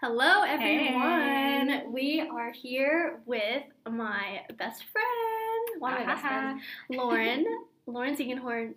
Hello, 0.00 0.42
everyone. 0.46 1.92
We 1.92 2.20
are 2.20 2.52
here 2.52 3.18
with 3.26 3.64
my 3.90 4.42
best 4.56 4.84
friend, 4.92 5.80
one 5.80 5.92
of 5.94 6.06
my 6.06 6.06
best 6.06 6.22
friends, 6.22 6.62
Lauren. 6.88 7.44
Lauren 7.86 8.16
Ziegenhorn. 8.16 8.74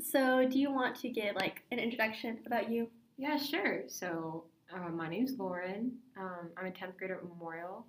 So, 0.00 0.48
do 0.48 0.58
you 0.58 0.72
want 0.72 0.96
to 0.96 1.10
give 1.10 1.36
like 1.36 1.62
an 1.70 1.78
introduction 1.78 2.40
about 2.44 2.72
you? 2.72 2.88
Yeah, 3.18 3.36
sure. 3.36 3.82
So, 3.86 4.46
uh, 4.74 4.88
my 4.88 5.08
name's 5.08 5.38
Lauren. 5.38 5.92
Um, 6.18 6.50
I'm 6.56 6.66
a 6.66 6.70
10th 6.72 6.96
grader 6.96 7.18
at 7.18 7.22
Memorial. 7.22 7.86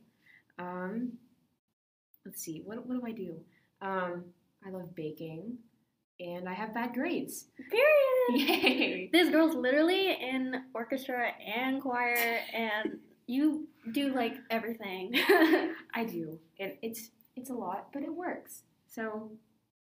Um, 0.59 1.13
let's 2.23 2.43
see, 2.43 2.61
what, 2.65 2.85
what 2.85 2.99
do 2.99 3.03
I 3.03 3.13
do? 3.13 3.39
Um, 3.81 4.25
I 4.63 4.69
love 4.69 4.93
baking, 4.93 5.57
and 6.19 6.47
I 6.47 6.53
have 6.53 6.73
bad 6.73 6.93
grades. 6.93 7.45
Period. 7.69 8.49
Yay! 8.63 9.09
This 9.11 9.29
girl's 9.29 9.55
literally 9.55 10.11
in 10.11 10.63
orchestra 10.73 11.31
and 11.45 11.81
choir, 11.81 12.39
and 12.53 12.99
you 13.27 13.67
do 13.91 14.13
like 14.13 14.35
everything. 14.49 15.13
I 15.93 16.05
do, 16.05 16.39
and 16.59 16.73
it's 16.81 17.11
it's 17.35 17.49
a 17.49 17.53
lot, 17.53 17.87
but 17.93 18.03
it 18.03 18.13
works. 18.13 18.63
So, 18.87 19.31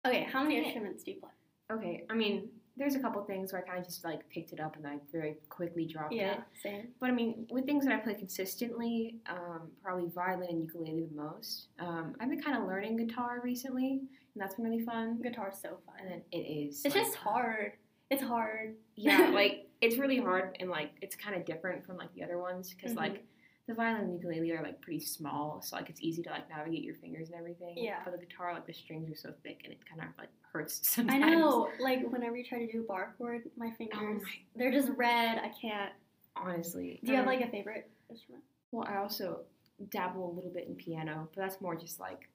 okay, 0.06 0.28
how 0.32 0.44
many 0.44 0.58
instruments 0.58 1.04
do 1.04 1.12
you 1.12 1.20
play? 1.20 1.30
okay, 1.72 2.04
I 2.10 2.14
mean, 2.14 2.50
there's 2.78 2.96
a 2.96 3.00
couple 3.00 3.24
things 3.24 3.54
where 3.54 3.64
I 3.64 3.66
kind 3.68 3.80
of 3.80 3.86
just 3.86 4.04
like 4.04 4.28
picked 4.30 4.52
it 4.52 4.60
up 4.60 4.76
and 4.76 4.86
I 4.86 4.98
very 5.12 5.38
quickly 5.50 5.86
dropped 5.86 6.14
it. 6.14 6.18
Yeah, 6.18 6.38
same. 6.62 6.90
But 7.00 7.10
I 7.10 7.14
mean, 7.14 7.48
with 7.50 7.66
things 7.66 7.86
that 7.86 7.94
I 7.94 7.98
play 7.98 8.16
consistently, 8.16 9.16
um, 9.30 9.70
probably 9.82 10.10
violin 10.14 10.50
and 10.50 10.60
ukulele 10.64 11.06
the 11.10 11.16
most. 11.16 11.68
Um, 11.80 12.16
I've 12.20 12.30
been 12.30 12.42
kind 12.42 12.58
of 12.58 12.68
learning 12.68 12.98
guitar 12.98 13.40
recently, 13.44 14.02
and 14.34 14.42
that's 14.42 14.56
been 14.56 14.66
really 14.66 14.84
fun. 14.84 15.20
Guitar's 15.22 15.58
so 15.62 15.78
fun. 15.86 16.12
And 16.12 16.22
it 16.32 16.38
is. 16.38 16.84
It's 16.84 16.96
like- 16.96 17.06
just 17.06 17.16
hard. 17.16 17.74
It's 18.12 18.22
hard. 18.22 18.76
Yeah, 18.96 19.30
like 19.34 19.68
it's 19.82 19.98
really 19.98 20.20
hard, 20.20 20.58
and 20.60 20.70
like 20.70 20.92
it's 21.02 21.16
kind 21.16 21.36
of 21.36 21.46
different 21.46 21.86
from 21.86 21.98
like 21.98 22.14
the 22.14 22.24
other 22.24 22.38
ones 22.38 22.74
because 22.74 22.92
Mhm. 22.94 22.98
like 22.98 23.24
the 23.68 23.74
violin 23.74 24.02
and 24.04 24.14
ukulele 24.14 24.52
are 24.52 24.62
like 24.64 24.80
pretty 24.82 25.00
small, 25.00 25.62
so 25.64 25.76
like 25.76 25.90
it's 25.90 26.02
easy 26.02 26.22
to 26.24 26.30
like 26.30 26.48
navigate 26.50 26.84
your 26.84 26.96
fingers 26.96 27.30
and 27.30 27.38
everything. 27.40 27.74
Yeah. 27.78 28.00
But 28.06 28.20
the 28.20 28.26
guitar, 28.26 28.54
like 28.54 28.68
the 28.68 28.74
strings 28.74 29.10
are 29.12 29.16
so 29.16 29.34
thick, 29.44 29.62
and 29.64 29.74
it 29.74 29.80
kind 29.90 30.02
of 30.02 30.08
like 30.18 30.30
hurts 30.54 30.82
sometimes. 30.90 31.24
I 31.24 31.30
know. 31.32 31.70
Like 31.80 32.02
whenever 32.12 32.38
you 32.38 32.44
try 32.46 32.60
to 32.60 32.72
do 32.72 32.82
a 32.82 32.84
bar 32.84 33.16
chord, 33.18 33.42
my 33.58 33.72
fingers 33.72 33.98
Oh 34.00 34.14
my- 34.14 34.20
they're 34.56 34.72
just 34.72 34.90
red. 34.96 35.40
I 35.40 35.52
can't. 35.60 35.92
Honestly. 36.36 37.00
Do 37.04 37.12
you 37.12 37.18
have 37.18 37.28
Um, 37.28 37.34
like 37.34 37.46
a 37.48 37.50
favorite 37.50 37.90
instrument? 38.10 38.44
Well, 38.72 38.88
I 38.88 38.98
also 38.98 39.42
dabble 39.90 40.32
a 40.32 40.34
little 40.36 40.52
bit 40.52 40.68
in 40.68 40.76
piano, 40.76 41.28
but 41.34 41.42
that's 41.42 41.62
more 41.62 41.76
just 41.76 42.00
like 42.00 42.30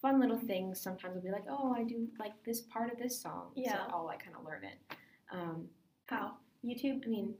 fun 0.00 0.18
little 0.18 0.38
things. 0.38 0.80
Sometimes 0.80 1.16
I'll 1.16 1.22
be 1.22 1.30
like, 1.30 1.44
oh, 1.48 1.72
I 1.76 1.84
do 1.84 2.08
like 2.18 2.32
this 2.44 2.62
part 2.62 2.90
of 2.92 2.98
this 2.98 3.20
song. 3.20 3.50
Yeah. 3.54 3.72
So 3.72 3.78
I'll 3.94 4.04
like 4.06 4.24
kind 4.24 4.36
of 4.36 4.44
learn 4.44 4.64
it. 4.64 4.96
Um, 5.30 5.68
How? 6.06 6.32
YouTube? 6.64 7.04
I 7.04 7.08
mean, 7.08 7.34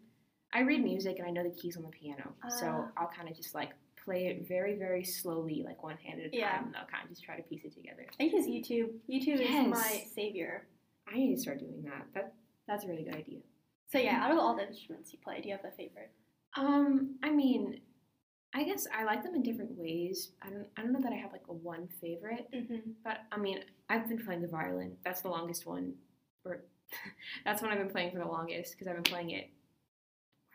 I 0.55 0.61
read 0.61 0.83
music 0.85 1.19
and 1.19 1.27
I 1.27 1.31
know 1.31 1.43
the 1.43 1.51
keys 1.51 1.77
on 1.77 1.83
the 1.83 1.89
piano. 1.91 2.33
so 2.49 2.67
Ah. 2.67 2.91
I'll 2.97 3.09
kind 3.15 3.29
of 3.29 3.37
just 3.37 3.55
like 3.55 3.71
play 4.05 4.27
it 4.27 4.47
very, 4.47 4.75
very 4.77 5.03
slowly, 5.03 5.63
like 5.65 5.83
one 5.83 5.97
hand 5.97 6.21
at 6.21 6.27
a 6.27 6.31
time, 6.41 6.67
and 6.67 6.77
I'll 6.77 6.87
kind 6.87 7.03
of 7.05 7.09
just 7.11 7.25
try 7.25 7.37
to 7.37 7.43
piece 7.43 7.65
it 7.65 7.75
together. 7.75 8.07
I 8.21 8.25
use 8.25 8.47
YouTube. 8.47 8.91
YouTube 9.09 9.41
is 9.41 9.67
my 9.67 10.05
savior. 10.15 10.67
I 11.13 11.17
need 11.17 11.35
to 11.35 11.41
start 11.41 11.59
doing 11.59 11.83
that. 11.85 12.07
That 12.15 12.35
That's 12.69 12.85
a 12.85 12.89
really 12.89 13.03
good 13.05 13.17
idea. 13.17 13.41
So 13.91 13.99
yeah, 13.99 14.23
out 14.25 14.31
of 14.31 14.39
all 14.39 14.55
the 14.57 14.67
instruments 14.67 15.13
you 15.13 15.19
play, 15.23 15.41
do 15.41 15.49
you 15.49 15.55
have 15.57 15.65
a 15.65 15.71
favorite? 15.75 16.11
Um, 16.57 17.17
I 17.23 17.31
mean, 17.31 17.81
I 18.55 18.63
guess 18.65 18.87
I 18.97 19.05
like 19.05 19.23
them 19.23 19.35
in 19.35 19.43
different 19.43 19.73
ways. 19.77 20.31
I 20.43 20.51
don't, 20.51 20.67
I 20.77 20.83
don't 20.83 20.93
know 20.93 21.01
that 21.01 21.13
I 21.13 21.17
have 21.17 21.33
like 21.33 21.45
a 21.49 21.53
one 21.53 21.89
favorite. 22.01 22.49
Mm-hmm. 22.55 22.91
But 23.03 23.19
I 23.33 23.39
mean, 23.39 23.61
I've 23.89 24.09
been 24.09 24.25
playing 24.25 24.43
the 24.43 24.49
violin. 24.49 24.97
That's 25.05 25.23
the 25.23 25.29
longest 25.29 25.67
one, 25.67 25.95
or 26.45 26.61
that's 27.45 27.63
one 27.63 27.71
I've 27.73 27.79
been 27.79 27.91
playing 27.91 28.13
for 28.13 28.19
the 28.19 28.27
longest 28.27 28.73
because 28.73 28.87
I've 28.87 28.95
been 29.03 29.11
playing 29.13 29.31
it. 29.31 29.51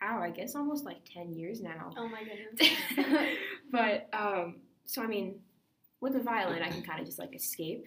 Wow, 0.01 0.21
I 0.21 0.29
guess 0.29 0.55
almost 0.55 0.85
like 0.85 0.97
ten 1.05 1.33
years 1.33 1.61
now. 1.61 1.91
Oh 1.97 2.07
my 2.07 2.21
goodness. 2.23 2.69
but 3.71 4.07
um, 4.13 4.55
so 4.85 5.01
I 5.03 5.07
mean, 5.07 5.35
with 6.01 6.13
the 6.13 6.19
violin, 6.21 6.61
I 6.63 6.69
can 6.69 6.81
kind 6.81 6.99
of 6.99 7.05
just 7.05 7.19
like 7.19 7.35
escape. 7.35 7.85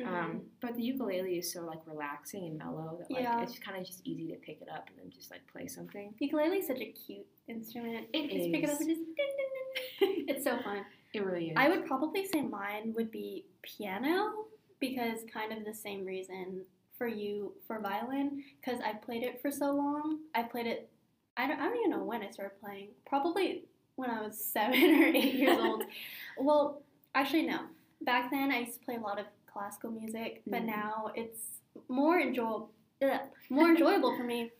Mhm. 0.00 0.06
Um, 0.06 0.40
but 0.62 0.74
the 0.76 0.82
ukulele 0.82 1.36
is 1.38 1.52
so 1.52 1.60
like 1.66 1.80
relaxing 1.86 2.46
and 2.46 2.56
mellow 2.56 2.96
that 2.98 3.10
like 3.10 3.22
Yeah. 3.22 3.42
it's 3.42 3.58
kind 3.58 3.76
of 3.78 3.84
just 3.86 4.00
easy 4.06 4.28
to 4.28 4.36
pick 4.36 4.62
it 4.62 4.68
up 4.70 4.88
and 4.88 4.96
then 4.98 5.10
just 5.10 5.30
like 5.30 5.42
play 5.52 5.66
something. 5.66 6.14
Ukulele 6.18 6.56
is 6.58 6.66
such 6.66 6.80
a 6.80 6.86
cute 6.86 7.26
instrument. 7.48 8.06
It 8.14 8.32
You 8.32 8.38
just 8.38 8.50
pick 8.52 8.64
it 8.64 8.70
up 8.70 8.80
and 8.80 8.88
just. 8.88 9.00
ding, 9.00 9.14
ding, 9.16 10.16
ding. 10.16 10.24
It's 10.28 10.44
so 10.44 10.58
fun. 10.62 10.84
It 11.12 11.22
really 11.24 11.48
is. 11.48 11.54
I 11.56 11.68
would 11.68 11.84
probably 11.86 12.24
say 12.26 12.40
mine 12.40 12.94
would 12.96 13.10
be 13.10 13.44
piano 13.62 14.46
because 14.78 15.20
kind 15.32 15.52
of 15.52 15.64
the 15.66 15.74
same 15.74 16.04
reason 16.06 16.64
for 16.96 17.06
you 17.06 17.52
for 17.66 17.78
violin 17.80 18.42
because 18.60 18.80
I 18.82 18.94
played 18.94 19.22
it 19.22 19.42
for 19.42 19.50
so 19.50 19.72
long. 19.74 20.20
I 20.34 20.44
played 20.44 20.66
it. 20.66 20.88
I 21.40 21.46
don't, 21.46 21.58
I 21.60 21.64
don't 21.64 21.76
even 21.78 21.90
know 21.90 22.04
when 22.04 22.22
I 22.22 22.30
started 22.30 22.60
playing. 22.60 22.88
Probably 23.06 23.64
when 23.96 24.10
I 24.10 24.20
was 24.20 24.42
seven 24.52 25.02
or 25.02 25.06
eight 25.06 25.34
years 25.34 25.58
old. 25.58 25.84
Well, 26.38 26.82
actually 27.14 27.42
no. 27.42 27.60
Back 28.02 28.30
then 28.30 28.50
I 28.52 28.60
used 28.60 28.78
to 28.78 28.84
play 28.84 28.96
a 28.96 29.00
lot 29.00 29.18
of 29.18 29.26
classical 29.52 29.90
music, 29.90 30.42
but 30.46 30.62
Mhm. 30.62 30.66
now 30.66 31.10
it's 31.14 31.60
more 31.88 32.20
enjoyable. 32.20 32.70
More 33.50 33.68
enjoyable 33.70 34.16
for 34.16 34.24
me 34.24 34.52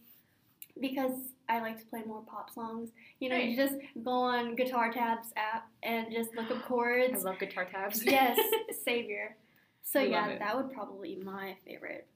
because 0.81 1.13
I 1.49 1.61
like 1.61 1.79
to 1.81 1.87
play 1.87 2.03
more 2.07 2.23
pop 2.23 2.51
songs. 2.51 2.91
You 3.19 3.29
know, 3.29 3.37
you 3.37 3.57
just 3.57 3.75
go 4.03 4.13
on 4.13 4.57
Guitar 4.57 4.93
Tabs 4.93 5.33
app 5.37 5.69
and 5.83 6.13
just 6.13 6.35
look 6.35 6.51
up 6.51 6.63
chords. 6.65 7.15
I 7.25 7.29
love 7.31 7.39
guitar 7.39 7.65
tabs. 7.67 8.05
yes, 8.17 8.39
savior. 8.85 9.37
So 9.83 10.01
love 10.01 10.11
yeah, 10.11 10.39
that 10.39 10.57
would 10.57 10.73
probably 10.73 11.17
be 11.17 11.23
my 11.23 11.57
favorite. 11.67 12.07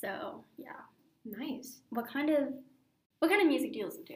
So 0.00 0.44
yeah, 0.56 0.80
nice. 1.24 1.80
what 1.90 2.06
kind 2.08 2.30
of 2.30 2.48
what 3.18 3.28
kind 3.28 3.40
of 3.42 3.48
music 3.48 3.72
do 3.72 3.78
you 3.80 3.86
listen 3.86 4.04
to? 4.06 4.14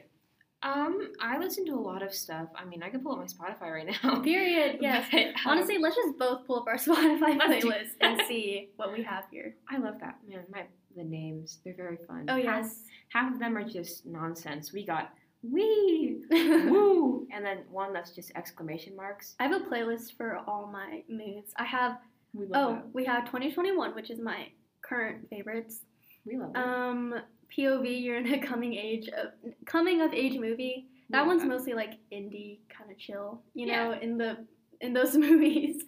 Um, 0.65 1.13
I 1.21 1.39
listen 1.39 1.67
to 1.67 1.73
a 1.73 1.81
lot 1.81 2.03
of 2.03 2.15
stuff. 2.15 2.49
I 2.55 2.65
mean, 2.65 2.83
I 2.83 2.89
can 2.89 3.01
pull 3.01 3.13
up 3.13 3.19
my 3.19 3.27
Spotify 3.27 3.73
right 3.73 3.97
now. 4.03 4.21
Period. 4.23 4.79
Yes. 4.81 5.09
But, 5.11 5.21
um, 5.21 5.35
Honestly, 5.47 5.79
let's 5.79 5.97
just 5.97 6.19
both 6.19 6.47
pull 6.47 6.61
up 6.61 6.67
our 6.69 6.77
Spotify 6.77 7.37
playlist 7.39 7.95
and 8.01 8.21
see 8.29 8.71
what 8.77 8.93
we 8.93 9.03
have 9.03 9.25
here. 9.31 9.57
I 9.71 9.79
love 9.79 9.95
that 10.01 10.19
man. 10.29 10.45
My 10.51 10.67
the 10.95 11.03
names 11.03 11.59
they're 11.65 11.75
very 11.75 11.99
fun. 12.07 12.27
Oh 12.29 12.37
yes. 12.37 12.83
half, 13.09 13.33
of 13.33 13.41
them 13.41 13.57
are 13.57 13.65
just 13.65 14.07
nonsense. 14.07 14.73
We 14.73 14.85
got 14.85 15.13
wee, 15.43 16.23
woo, 16.31 17.27
and 17.33 17.45
then 17.45 17.59
one 17.71 17.93
that's 17.93 18.13
just 18.13 18.31
exclamation 18.37 18.95
marks. 18.95 19.35
I 19.41 19.49
have 19.49 19.63
a 19.63 19.65
playlist 19.65 20.17
for 20.17 20.41
all 20.47 20.71
my 20.71 21.03
moods. 21.09 21.53
I 21.57 21.65
have 21.65 21.99
We 22.35 22.47
oh, 22.47 22.51
love 22.51 22.83
we 22.93 23.05
have 23.07 23.25
2021, 23.25 23.95
which 23.95 24.11
is 24.11 24.21
my 24.21 24.49
current 24.83 25.29
favorites. 25.29 25.81
We 26.25 26.37
love 26.37 26.51
it. 26.51 26.57
Um, 26.57 27.15
POV, 27.57 28.03
you're 28.03 28.17
in 28.17 28.33
a 28.35 28.39
coming 28.39 28.75
age 28.75 29.09
of 29.09 29.33
coming 29.67 30.01
of 30.01 30.13
age 30.15 30.39
movie. 30.39 30.87
That 31.11 31.21
love 31.21 31.27
one's 31.29 31.45
mostly 31.45 31.75
like 31.75 31.95
indie, 32.13 32.59
kind 32.69 32.91
of 32.91 32.99
chill, 32.99 33.43
you 33.55 33.67
know, 33.67 33.93
in 34.01 34.17
the 34.19 34.39
in 34.81 34.93
those 34.93 35.15
movies. 35.27 35.83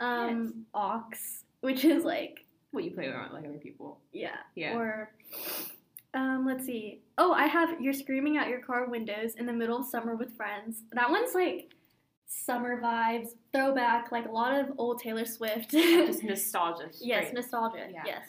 Um, 0.00 0.64
Ox, 0.74 1.44
which 1.60 1.84
is 1.84 2.04
like 2.04 2.44
what 2.70 2.84
you 2.84 2.92
play 2.92 3.06
around 3.08 3.32
like 3.32 3.44
other 3.44 3.58
people. 3.58 3.98
yeah, 4.12 4.36
Yeah. 4.54 4.76
or 4.76 5.10
um, 6.14 6.46
let's 6.46 6.64
see. 6.64 7.00
Oh, 7.18 7.32
I 7.32 7.46
have 7.46 7.80
"You're 7.80 7.92
Screaming 7.92 8.36
Out 8.36 8.48
Your 8.48 8.60
Car 8.60 8.88
Windows" 8.88 9.34
in 9.34 9.46
the 9.46 9.52
middle 9.52 9.78
of 9.80 9.86
summer 9.86 10.14
with 10.14 10.34
friends. 10.36 10.82
That 10.92 11.10
one's 11.10 11.34
like 11.34 11.74
summer 12.26 12.80
vibes, 12.80 13.30
throwback, 13.52 14.12
like 14.12 14.26
a 14.26 14.30
lot 14.30 14.58
of 14.58 14.66
old 14.78 15.00
Taylor 15.00 15.24
Swift. 15.24 15.70
just 15.70 16.22
nostalgia. 16.22 16.88
yes, 17.00 17.32
nostalgia. 17.32 17.88
Yeah. 17.90 18.02
Yes. 18.06 18.24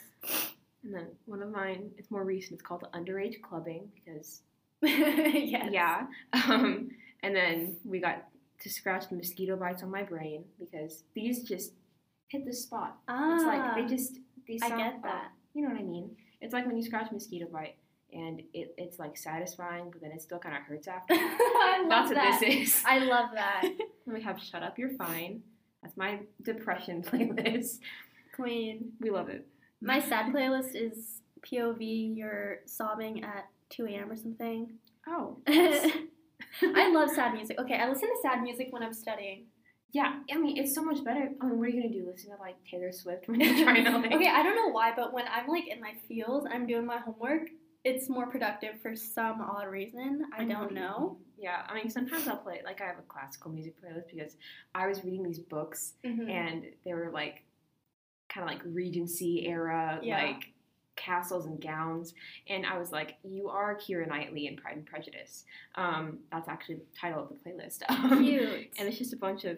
And 0.83 0.93
then 0.93 1.07
one 1.25 1.41
of 1.41 1.51
mine, 1.51 1.91
it's 1.97 2.09
more 2.09 2.23
recent. 2.23 2.53
It's 2.53 2.61
called 2.61 2.87
underage 2.93 3.41
clubbing 3.41 3.89
because 3.95 4.41
yes. 4.81 5.69
yeah. 5.71 6.05
Um, 6.33 6.89
and 7.21 7.35
then 7.35 7.75
we 7.83 7.99
got 7.99 8.25
to 8.61 8.69
scratch 8.69 9.09
the 9.09 9.15
mosquito 9.15 9.55
bites 9.55 9.83
on 9.83 9.91
my 9.91 10.03
brain 10.03 10.45
because 10.59 11.03
these 11.13 11.43
just 11.43 11.73
hit 12.29 12.45
the 12.45 12.53
spot. 12.53 12.97
Ah, 13.07 13.35
It's 13.35 13.43
like 13.43 13.75
they 13.75 13.93
just 13.95 14.17
they 14.47 14.59
I 14.61 14.69
sound, 14.69 14.81
get 14.81 14.93
oh, 14.99 15.01
that. 15.03 15.31
you 15.53 15.61
know 15.63 15.69
what 15.69 15.79
I 15.79 15.83
mean? 15.83 16.15
It's 16.41 16.53
like 16.53 16.65
when 16.65 16.77
you 16.77 16.83
scratch 16.83 17.09
a 17.11 17.13
mosquito 17.13 17.47
bite 17.51 17.75
and 18.13 18.39
it, 18.53 18.73
it's 18.77 18.97
like 18.99 19.17
satisfying, 19.17 19.91
but 19.91 20.01
then 20.01 20.11
it 20.11 20.21
still 20.21 20.39
kind 20.39 20.55
of 20.55 20.63
hurts 20.63 20.87
after. 20.95 21.13
I 21.13 21.81
love 21.81 21.89
That's 21.89 22.11
that. 22.11 22.31
what 22.31 22.39
this 22.39 22.75
is. 22.75 22.83
I 22.85 22.99
love 22.99 23.29
that. 23.33 23.63
Then 24.05 24.15
we 24.15 24.21
have 24.23 24.39
"Shut 24.41 24.63
Up, 24.63 24.79
You're 24.79 24.89
Fine." 24.97 25.43
That's 25.83 25.95
my 25.95 26.19
depression 26.41 27.03
playlist. 27.03 27.79
Queen. 28.35 28.93
We 28.99 29.09
love 29.11 29.29
it. 29.29 29.45
My 29.81 29.99
sad 29.99 30.33
playlist 30.33 30.71
is 30.75 31.21
POV, 31.41 32.15
you're 32.17 32.59
sobbing 32.65 33.23
at 33.23 33.45
2 33.69 33.85
a.m. 33.87 34.11
or 34.11 34.15
something. 34.17 34.73
Oh, 35.07 35.37
I 35.47 36.91
love 36.91 37.09
sad 37.11 37.33
music. 37.33 37.59
Okay, 37.59 37.75
I 37.75 37.87
listen 37.87 38.09
to 38.09 38.15
sad 38.21 38.41
music 38.43 38.67
when 38.71 38.83
I'm 38.83 38.93
studying. 38.93 39.45
yeah. 39.91 40.19
I 40.31 40.37
mean, 40.37 40.57
it's 40.57 40.75
so 40.75 40.83
much 40.83 41.03
better. 41.03 41.29
I 41.41 41.45
mean, 41.45 41.57
what 41.57 41.65
are 41.67 41.69
you 41.71 41.81
gonna 41.81 41.93
do? 41.93 42.05
Listen 42.11 42.31
to 42.35 42.37
like 42.41 42.55
Taylor 42.69 42.91
Swift 42.91 43.27
when 43.27 43.39
you're 43.39 43.63
trying 43.63 43.85
to 43.85 43.91
like. 43.97 44.11
okay, 44.11 44.27
I 44.29 44.43
don't 44.43 44.55
know 44.55 44.69
why, 44.69 44.93
but 44.95 45.13
when 45.13 45.25
I'm 45.33 45.47
like 45.47 45.67
in 45.67 45.79
my 45.79 45.93
field, 46.07 46.47
I'm 46.51 46.67
doing 46.67 46.85
my 46.85 46.97
homework, 46.97 47.47
it's 47.83 48.09
more 48.09 48.27
productive 48.27 48.81
for 48.81 48.95
some 48.95 49.41
odd 49.41 49.67
reason. 49.67 50.23
I 50.37 50.43
don't 50.43 50.73
know. 50.73 51.17
Yeah, 51.37 51.61
I 51.67 51.73
mean, 51.73 51.89
sometimes 51.89 52.27
I'll 52.27 52.37
play 52.37 52.61
like 52.65 52.81
I 52.81 52.85
have 52.85 52.99
a 52.99 53.03
classical 53.07 53.49
music 53.51 53.75
playlist 53.81 54.09
because 54.13 54.35
I 54.75 54.87
was 54.87 55.03
reading 55.05 55.23
these 55.23 55.39
books 55.39 55.93
Mhm. 56.05 56.29
and 56.29 56.63
they 56.83 56.93
were 56.93 57.11
like 57.13 57.43
kind 58.29 58.43
of 58.49 58.53
like 58.55 58.61
Regency 58.65 59.47
era, 59.47 59.99
Yeah. 60.01 60.23
like 60.23 60.53
castles 60.95 61.45
and 61.45 61.61
gowns, 61.61 62.13
and 62.47 62.65
I 62.65 62.77
was 62.77 62.91
like, 62.91 63.15
"You 63.23 63.49
are 63.49 63.75
Keira 63.77 64.07
Knightley 64.07 64.47
in 64.47 64.57
Pride 64.57 64.77
and 64.77 64.85
Prejudice." 64.85 65.45
Um, 65.75 66.19
that's 66.31 66.47
actually 66.49 66.75
the 66.75 66.85
title 66.99 67.23
of 67.23 67.29
the 67.29 67.35
playlist. 67.35 67.81
Um, 67.89 68.23
Cute. 68.23 68.73
and 68.77 68.87
it's 68.87 68.97
just 68.97 69.13
a 69.13 69.17
bunch 69.17 69.45
of 69.45 69.57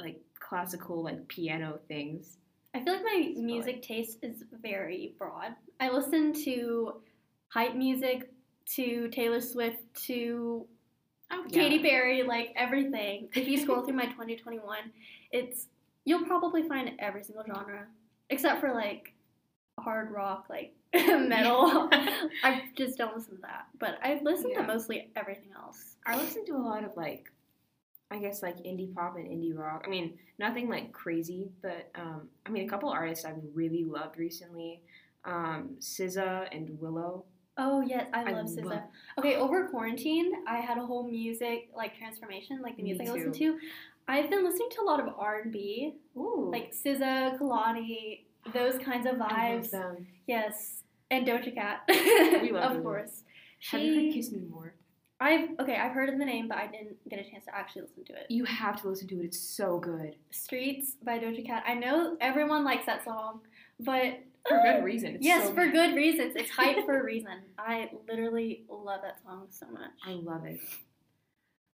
like 0.00 0.20
classical 0.40 1.02
like 1.02 1.28
piano 1.28 1.78
things. 1.88 2.38
I 2.74 2.80
feel 2.82 2.94
like 2.94 3.02
my 3.02 3.24
It's 3.28 3.38
music 3.40 3.82
taste 3.82 4.18
is 4.22 4.44
very 4.62 5.14
broad. 5.18 5.54
I 5.80 5.90
listen 5.90 6.32
to 6.44 6.94
hype 7.48 7.74
music, 7.74 8.30
to 8.76 9.08
Taylor 9.08 9.40
Swift, 9.40 9.82
to 10.06 10.66
Oh, 11.30 11.44
Katy 11.52 11.80
Perry, 11.80 12.22
like 12.22 12.52
everything. 12.56 13.28
If 13.34 13.48
you 13.48 13.58
scroll 13.58 13.82
through 13.82 13.96
my 13.96 14.06
2021, 14.16 14.78
it's 15.30 15.66
you'll 16.04 16.24
probably 16.24 16.62
find 16.68 16.92
every 16.98 17.22
single 17.22 17.44
genre 17.46 17.86
except 18.30 18.60
for 18.60 18.72
like 18.72 19.12
hard 19.78 20.10
rock, 20.10 20.46
like 20.50 20.74
metal. 20.94 21.88
I 22.42 22.62
just 22.76 22.98
don't 22.98 23.14
listen 23.16 23.36
to 23.36 23.42
that. 23.42 23.66
But 23.78 23.98
I 24.02 24.20
listen 24.22 24.50
Yeah. 24.50 24.62
to 24.62 24.66
mostly 24.66 25.10
everything 25.16 25.50
else. 25.56 25.96
I 26.06 26.16
listen 26.16 26.44
to 26.46 26.52
a 26.56 26.58
lot 26.58 26.84
of 26.84 26.96
like, 26.96 27.30
I 28.10 28.18
guess 28.18 28.42
like 28.42 28.56
indie 28.58 28.92
pop 28.94 29.16
and 29.16 29.26
indie 29.26 29.56
rock. 29.56 29.84
I 29.86 29.90
mean, 29.90 30.18
nothing 30.38 30.68
like 30.68 30.92
crazy, 30.92 31.50
but 31.62 31.90
um, 31.94 32.28
I 32.46 32.50
mean, 32.50 32.64
a 32.66 32.68
couple 32.68 32.88
artists 32.88 33.24
I've 33.24 33.36
really 33.54 33.84
loved 33.84 34.16
recently, 34.18 34.80
um, 35.24 35.76
SZA 35.80 36.48
and 36.52 36.78
Willow. 36.80 37.24
Oh 37.60 37.80
yes, 37.82 38.06
I 38.14 38.22
I 38.22 38.32
love 38.32 38.46
SZA. 38.46 38.64
love- 38.64 38.82
Okay, 39.18 39.36
over 39.36 39.68
quarantine, 39.68 40.32
I 40.46 40.58
had 40.60 40.78
a 40.78 40.86
whole 40.86 41.02
music 41.08 41.68
like 41.76 41.96
transformation, 41.98 42.62
like 42.62 42.76
the 42.76 42.82
music 42.84 43.08
I 43.08 43.12
listened 43.12 43.34
to. 43.34 43.58
I've 44.08 44.30
been 44.30 44.42
listening 44.44 44.70
to 44.72 44.82
a 44.82 44.86
lot 44.86 45.00
of 45.00 45.08
R 45.18 45.40
and 45.42 45.52
B, 45.52 45.94
like 46.14 46.72
SZA, 46.72 47.38
Kehlani, 47.38 48.24
those 48.54 48.78
kinds 48.78 49.06
of 49.06 49.20
I 49.20 49.54
love 49.54 49.64
vibes. 49.64 49.70
them. 49.70 50.06
Yes, 50.26 50.82
and 51.10 51.26
Doja 51.26 51.54
Cat, 51.54 51.82
We 51.88 52.50
love 52.50 52.72
of 52.72 52.78
Doja. 52.78 52.82
course. 52.82 53.22
Have 53.70 53.82
you 53.82 53.94
heard 53.94 54.12
She, 54.12 54.12
Kiss 54.14 54.32
Me 54.32 54.40
More? 54.50 54.74
I've 55.20 55.50
okay, 55.60 55.76
I've 55.76 55.92
heard 55.92 56.08
of 56.08 56.18
the 56.18 56.24
name, 56.24 56.48
but 56.48 56.58
I 56.58 56.68
didn't 56.68 56.96
get 57.08 57.18
a 57.18 57.28
chance 57.28 57.44
to 57.46 57.54
actually 57.54 57.82
listen 57.82 58.04
to 58.06 58.12
it. 58.14 58.26
You 58.30 58.44
have 58.44 58.80
to 58.82 58.88
listen 58.88 59.08
to 59.08 59.20
it. 59.20 59.24
It's 59.26 59.38
so 59.40 59.78
good 59.78 60.14
Streets 60.30 60.96
by 61.04 61.18
Doja 61.18 61.44
Cat. 61.44 61.64
I 61.66 61.74
know 61.74 62.16
everyone 62.20 62.64
likes 62.64 62.86
that 62.86 63.04
song, 63.04 63.40
but 63.80 64.20
for 64.48 64.56
good 64.62 64.76
oh, 64.76 64.82
reason. 64.82 65.16
It's 65.16 65.24
yes, 65.26 65.48
so 65.48 65.54
for 65.54 65.66
good 65.66 65.94
reasons. 65.94 66.34
It's 66.36 66.50
hype 66.50 66.84
for 66.86 67.00
a 67.00 67.04
reason. 67.12 67.32
I 67.58 67.90
literally 68.08 68.64
love 68.70 69.00
that 69.02 69.18
song 69.22 69.48
so 69.50 69.66
much. 69.70 69.90
I 70.06 70.12
love 70.12 70.46
it. 70.46 70.60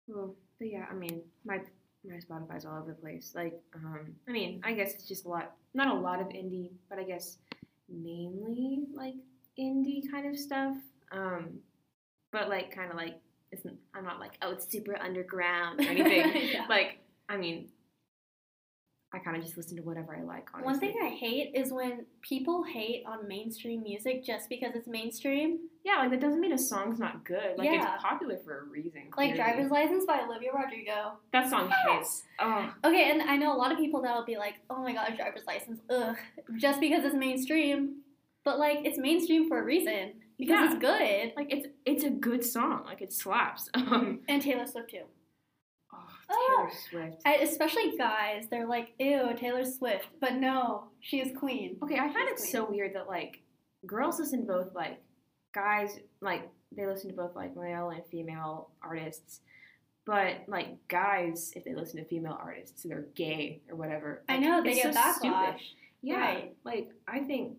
Well, 0.07 0.36
but 0.57 0.69
yeah, 0.69 0.86
I 0.89 0.94
mean, 0.94 1.21
my 1.45 1.59
my 2.05 2.15
Spotify's 2.17 2.65
all 2.65 2.77
over 2.77 2.91
the 2.91 3.01
place. 3.01 3.33
Like, 3.35 3.59
um, 3.75 4.13
I 4.27 4.31
mean, 4.31 4.61
I 4.63 4.73
guess 4.73 4.94
it's 4.94 5.07
just 5.07 5.25
a 5.25 5.29
lot, 5.29 5.53
not 5.73 5.95
a 5.95 6.00
lot 6.00 6.19
of 6.19 6.27
indie, 6.27 6.71
but 6.89 7.00
I 7.00 7.03
guess 7.03 7.38
mainly 7.89 8.85
like 8.94 9.15
indie 9.59 10.09
kind 10.11 10.27
of 10.27 10.38
stuff. 10.38 10.75
Um, 11.11 11.59
but 12.31 12.50
like, 12.50 12.75
kind 12.75 12.91
of 12.91 12.97
like, 12.97 13.19
it's 13.51 13.63
I'm 13.94 14.03
not 14.03 14.19
like, 14.19 14.33
oh, 14.41 14.51
it's 14.51 14.69
super 14.69 14.97
underground 14.97 15.79
or 15.79 15.83
anything. 15.83 16.50
Yeah. 16.53 16.65
Like, 16.67 17.00
I 17.29 17.38
mean, 17.38 17.69
I 19.13 19.19
kind 19.19 19.38
of 19.38 19.44
just 19.44 19.57
listen 19.57 19.77
to 19.77 19.83
whatever 19.83 20.15
I 20.15 20.23
like. 20.23 20.47
Honestly. 20.53 20.65
One 20.65 20.79
thing 20.79 20.95
I 21.03 21.09
hate 21.09 21.51
is 21.53 21.71
when 21.71 22.05
people 22.21 22.63
hate 22.63 23.03
on 23.05 23.27
mainstream 23.27 23.83
music 23.83 24.23
just 24.25 24.50
because 24.50 24.71
it's 24.75 24.88
mainstream. 24.88 25.59
Yeah, 25.83 25.97
like 26.00 26.12
that 26.12 26.21
doesn't 26.21 26.39
mean 26.39 26.53
a 26.53 26.57
song's 26.57 27.00
not 27.00 27.24
good. 27.25 27.57
Like, 27.57 27.69
Yeah. 27.69 27.94
it's 27.95 28.03
popular 28.03 28.38
for 28.45 28.59
a 28.62 28.63
reason. 28.65 29.01
Like 29.01 29.12
clearly. 29.12 29.33
Driver's 29.35 29.71
License 29.71 30.06
by 30.06 30.21
Olivia 30.21 30.51
Rodrigo. 30.53 31.13
That 31.31 31.50
song 31.50 31.71
hits. 31.88 32.24
Oh, 32.39 32.74
Okay, 32.85 33.12
and 33.12 33.21
I 33.24 33.35
know 33.38 33.53
a 33.53 33.57
lot 33.57 33.71
of 33.71 33.77
people 33.77 34.01
that'll 34.01 34.25
be 34.25 34.38
like, 34.38 34.56
oh 34.69 34.81
my 34.81 34.94
gosh, 34.94 35.15
Driver's 35.18 35.45
License, 35.45 35.80
ugh, 35.89 36.15
just 36.57 36.80
because 36.80 37.03
it's 37.03 37.15
mainstream. 37.15 37.97
But 38.45 38.59
like, 38.59 38.80
it's 38.83 38.97
mainstream 38.97 39.47
for 39.47 39.59
a 39.59 39.63
reason 39.63 40.13
because 40.38 40.59
Yeah. 40.59 40.65
it's 40.71 40.80
good. 40.80 41.33
like 41.38 41.51
it's 41.53 41.68
it's 41.86 42.03
a 42.03 42.09
good 42.09 42.44
song. 42.44 42.83
Like 42.86 43.01
it 43.01 43.12
slaps. 43.13 43.69
Um, 43.75 44.21
And 44.27 44.41
Taylor 44.41 44.65
Swift 44.65 44.89
too. 44.89 45.03
oh, 45.94 45.97
Oh. 46.29 46.68
Taylor 46.69 46.71
Swift. 47.12 47.21
I, 47.25 47.36
especially 47.36 47.95
guys, 47.97 48.47
they're 48.50 48.68
like, 48.68 48.94
ew, 49.00 49.29
Taylor 49.38 49.63
Swift. 49.65 50.07
But 50.19 50.36
no, 50.36 50.86
she 51.00 51.19
is 51.19 51.36
queen. 51.38 51.77
Okay, 51.83 51.95
I 52.00 52.12
find 52.12 52.27
it 52.29 52.39
so 52.39 52.69
weird 52.69 52.95
that 52.95 53.07
like 53.07 53.41
girls 53.86 54.19
listen 54.19 54.45
both 54.45 54.74
like 54.74 54.97
guys 55.53 56.00
like 56.21 56.50
they 56.75 56.85
listen 56.85 57.09
to 57.09 57.15
both 57.15 57.35
like 57.35 57.55
male 57.55 57.89
and 57.89 58.03
female 58.11 58.69
artists, 58.81 59.41
but 60.05 60.38
like 60.47 60.69
guys 60.88 61.51
if 61.55 61.63
they 61.63 61.75
listen 61.75 61.97
to 62.00 62.05
female 62.05 62.38
artists 62.41 62.83
they're 62.83 63.05
gay 63.15 63.61
or 63.69 63.75
whatever. 63.75 64.23
I 64.29 64.38
know 64.38 64.61
they 64.63 64.75
get 64.75 64.94
so 64.94 65.00
backlash. 65.00 65.15
stupid. 65.17 65.61
Yeah, 66.01 66.19
Right. 66.19 66.55
like 66.63 66.89
I 67.07 67.19
think. 67.19 67.57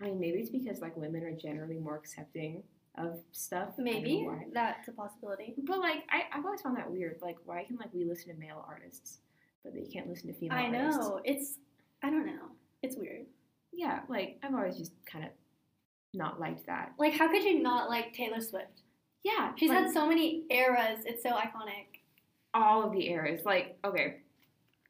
I 0.00 0.04
mean, 0.04 0.20
maybe 0.20 0.38
it's 0.38 0.50
because 0.50 0.80
like 0.80 0.96
women 0.96 1.24
are 1.24 1.32
generally 1.32 1.76
more 1.78 1.96
accepting 1.96 2.62
of 2.96 3.18
stuff. 3.32 3.70
I 3.74 3.76
don't 3.78 3.84
know 3.86 3.92
Maybe 3.92 4.28
that's 4.52 4.86
a 4.88 4.92
possibility. 4.92 5.54
But 5.64 5.80
like 5.80 6.04
I, 6.10 6.22
I've 6.32 6.44
always 6.44 6.60
found 6.60 6.76
that 6.76 6.88
weird. 6.90 7.18
Like 7.20 7.36
why 7.44 7.64
can 7.64 7.76
like 7.76 7.92
we 7.92 8.04
listen 8.04 8.32
to 8.32 8.38
male 8.38 8.64
artists, 8.68 9.18
but 9.64 9.74
they 9.74 9.82
can't 9.82 10.08
listen 10.08 10.28
to 10.32 10.34
female 10.38 10.56
I 10.56 10.64
artists? 10.66 10.98
know. 11.00 11.20
It's, 11.24 11.54
I 12.04 12.10
don't 12.10 12.26
know. 12.26 12.46
It's 12.82 12.96
weird. 12.96 13.26
Yeah, 13.72 14.00
like 14.08 14.38
I've 14.44 14.54
always 14.54 14.76
just 14.78 14.92
kind 15.04 15.24
of 15.24 15.30
not 16.14 16.40
liked 16.40 16.66
that. 16.66 16.92
Like, 16.98 17.14
how 17.14 17.28
could 17.28 17.42
you 17.44 17.62
not 17.62 17.88
like 17.88 18.12
Taylor 18.14 18.40
Swift? 18.40 18.82
Yeah, 19.24 19.52
She's 19.56 19.68
like, 19.68 19.78
had 19.84 19.92
so 19.92 20.06
many 20.06 20.44
eras. 20.50 21.00
It's 21.04 21.22
so 21.22 21.30
iconic. 21.30 22.00
all 22.54 22.84
of 22.84 22.92
the 22.92 23.08
eras. 23.10 23.44
Like 23.44 23.76
okay, 23.84 24.16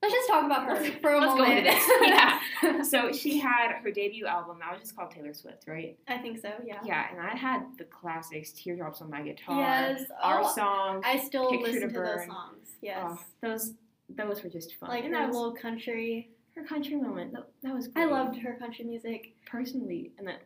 Let's 0.00 0.14
just 0.14 0.28
talk 0.28 0.44
about 0.44 0.64
her 0.66 0.74
let's, 0.74 0.94
for 1.00 1.12
a 1.12 1.20
let's 1.20 1.32
go 1.32 1.38
moment. 1.38 1.66
into 1.66 1.70
this. 1.72 1.90
yeah. 2.02 2.82
So 2.82 3.10
she 3.12 3.38
had 3.40 3.72
her 3.82 3.90
debut 3.90 4.26
album. 4.26 4.58
That 4.60 4.70
was 4.72 4.80
just 4.82 4.94
called 4.94 5.10
Taylor 5.10 5.34
Swift, 5.34 5.64
right? 5.66 5.98
I 6.06 6.18
think 6.18 6.38
so. 6.40 6.50
Yeah. 6.64 6.78
Yeah, 6.84 7.06
and 7.10 7.20
I 7.20 7.34
had 7.34 7.62
the 7.78 7.84
classics, 7.84 8.52
"Teardrops 8.52 9.00
on 9.02 9.10
My 9.10 9.22
Guitar," 9.22 9.58
Yes. 9.58 10.02
our 10.22 10.42
Oh, 10.44 10.54
song. 10.54 11.02
I 11.04 11.18
still 11.18 11.50
Picture 11.50 11.72
listen 11.72 11.92
to, 11.94 11.98
those 11.98 12.26
songs. 12.26 12.68
Oh, 12.68 12.78
yes. 12.82 13.02
Oh, 13.04 13.18
those 13.42 13.72
those 14.10 14.42
were 14.44 14.50
just 14.50 14.74
fun. 14.76 14.90
like 14.90 15.04
and 15.04 15.12
that 15.14 15.20
that 15.22 15.28
was 15.28 15.36
little 15.36 15.52
country. 15.54 16.30
her 16.54 16.64
country 16.64 16.94
moment. 16.96 17.32
That, 17.32 17.48
that 17.64 17.74
was 17.74 17.88
I 17.96 18.04
loved 18.04 18.38
her 18.38 18.54
country 18.54 18.84
music. 18.84 19.34
personally, 19.46 20.12
and 20.18 20.28
then 20.28 20.36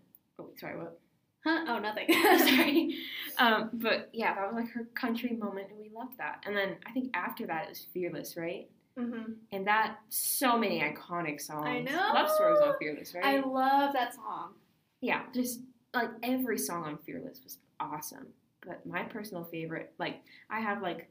oh 0.42 0.50
sorry, 0.58 0.78
what? 0.78 0.98
Huh? 1.44 1.64
Oh, 1.68 1.78
nothing. 1.80 2.06
sorry. 2.38 2.96
Um, 3.38 3.70
but 3.72 4.10
yeah, 4.12 4.34
that 4.34 4.46
was 4.46 4.54
like 4.62 4.70
her 4.72 4.84
country 4.94 5.32
moment, 5.32 5.68
and 5.70 5.78
we 5.80 5.90
loved 5.94 6.16
that. 6.18 6.42
And 6.46 6.56
then 6.56 6.76
I 6.86 6.92
think 6.92 7.10
after 7.14 7.46
that, 7.46 7.64
it 7.64 7.68
was 7.70 7.86
Fearless, 7.92 8.36
right? 8.36 8.68
Mm-hmm. 8.98 9.32
And 9.52 9.66
that 9.66 9.96
so 10.10 10.56
many 10.58 10.80
iconic 10.80 11.40
songs. 11.40 11.66
I 11.66 11.80
know. 11.80 12.10
Love 12.14 12.30
stories 12.30 12.60
on 12.62 12.74
Fearless, 12.78 13.14
right? 13.14 13.24
I 13.24 13.40
love 13.40 13.92
that 13.94 14.14
song. 14.14 14.52
yeah, 15.00 15.22
just 15.34 15.60
like 15.94 16.10
every 16.22 16.58
song 16.58 16.84
on 16.84 16.98
Fearless 17.04 17.40
was 17.42 17.58
awesome. 17.80 18.28
But 18.64 18.86
my 18.86 19.02
personal 19.02 19.42
favorite, 19.44 19.92
like 19.98 20.20
I 20.48 20.60
have 20.60 20.80
like 20.82 21.08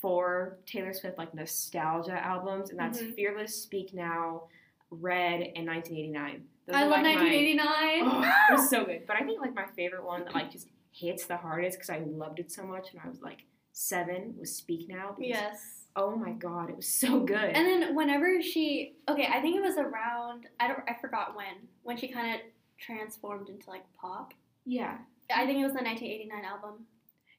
four 0.00 0.58
Taylor 0.66 0.92
Swift 0.92 1.18
like 1.18 1.34
nostalgia 1.34 2.12
albums, 2.24 2.70
and 2.70 2.78
that's 2.78 3.00
Mhm. 3.00 3.14
Fearless, 3.14 3.62
Speak 3.62 3.92
Now, 3.94 4.44
Red, 4.90 5.40
and 5.56 5.66
1989. 5.66 6.46
Those 6.66 6.76
I 6.76 6.82
love 6.82 7.02
like, 7.02 7.02
my- 7.02 7.22
1989. 7.22 8.02
Oh, 8.04 8.32
it 8.50 8.58
was 8.58 8.70
so 8.70 8.84
good. 8.84 9.06
But 9.06 9.16
I 9.16 9.20
think 9.24 9.40
like 9.40 9.54
my 9.54 9.66
favorite 9.76 10.04
one 10.04 10.24
that 10.24 10.34
like 10.34 10.50
just 10.50 10.68
hits 10.92 11.26
the 11.26 11.36
hardest 11.36 11.78
because 11.78 11.90
I 11.90 11.98
loved 12.06 12.38
it 12.40 12.50
so 12.50 12.64
much 12.64 12.92
when 12.92 13.02
I 13.04 13.08
was 13.08 13.20
like 13.20 13.44
seven 13.72 14.34
was 14.38 14.54
Speak 14.54 14.88
Now. 14.88 15.14
because, 15.18 15.28
yes. 15.28 15.72
Oh 15.94 16.14
my 16.16 16.32
god, 16.32 16.68
it 16.70 16.76
was 16.76 16.88
so 16.88 17.20
good. 17.20 17.36
And 17.38 17.66
then 17.66 17.94
whenever 17.94 18.42
she, 18.42 18.96
okay, 19.08 19.28
I 19.32 19.40
think 19.40 19.56
it 19.56 19.62
was 19.62 19.76
around. 19.76 20.46
I 20.60 20.68
don't. 20.68 20.80
I 20.88 20.94
forgot 21.00 21.34
when. 21.36 21.54
When 21.84 21.96
she 21.96 22.08
kind 22.08 22.34
of 22.34 22.40
transformed 22.78 23.48
into 23.48 23.70
like 23.70 23.84
pop. 23.98 24.34
yeah, 24.64 24.98
I 25.34 25.46
think 25.46 25.58
it 25.60 25.64
was 25.64 25.72
the 25.72 25.82
1989 25.82 26.44
album. 26.44 26.86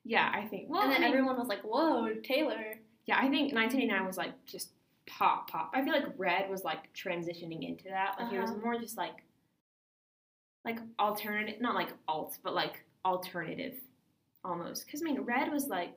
yeah, 0.03 0.31
I 0.33 0.45
think. 0.47 0.69
Well, 0.69 0.81
and 0.83 0.91
then 0.91 0.97
I 1.03 1.05
mean, 1.05 1.13
everyone 1.13 1.37
was 1.37 1.47
like, 1.47 1.61
"Whoa, 1.61 2.13
Taylor!" 2.23 2.79
yeah, 3.05 3.17
I 3.17 3.29
think 3.29 3.53
1989 3.53 4.05
was 4.07 4.17
like 4.17 4.33
just 4.45 4.69
pop, 5.07 5.49
pop. 5.49 5.71
I 5.73 5.83
feel 5.83 5.93
like 5.93 6.05
Red 6.17 6.49
was 6.49 6.63
like 6.63 6.93
transitioning 6.93 7.67
into 7.67 7.85
that. 7.85 8.15
Like 8.19 8.31
it 8.31 8.39
was 8.39 8.51
Uh-huh. 8.51 8.59
more 8.61 8.79
just 8.79 8.97
like 8.97 9.23
like 10.65 10.79
alternative, 10.99 11.61
not 11.61 11.75
like 11.75 11.89
alt, 12.07 12.37
but 12.43 12.53
like 12.53 12.83
alternative 13.05 13.75
almost. 14.43 14.85
Because 14.85 15.01
I 15.01 15.05
mean, 15.05 15.21
Red 15.21 15.51
was 15.51 15.67
like 15.67 15.91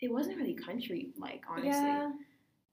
it 0.00 0.10
wasn't 0.10 0.36
really 0.38 0.54
country 0.54 1.10
like 1.18 1.42
honestly. 1.48 1.70
Yeah, 1.70 2.12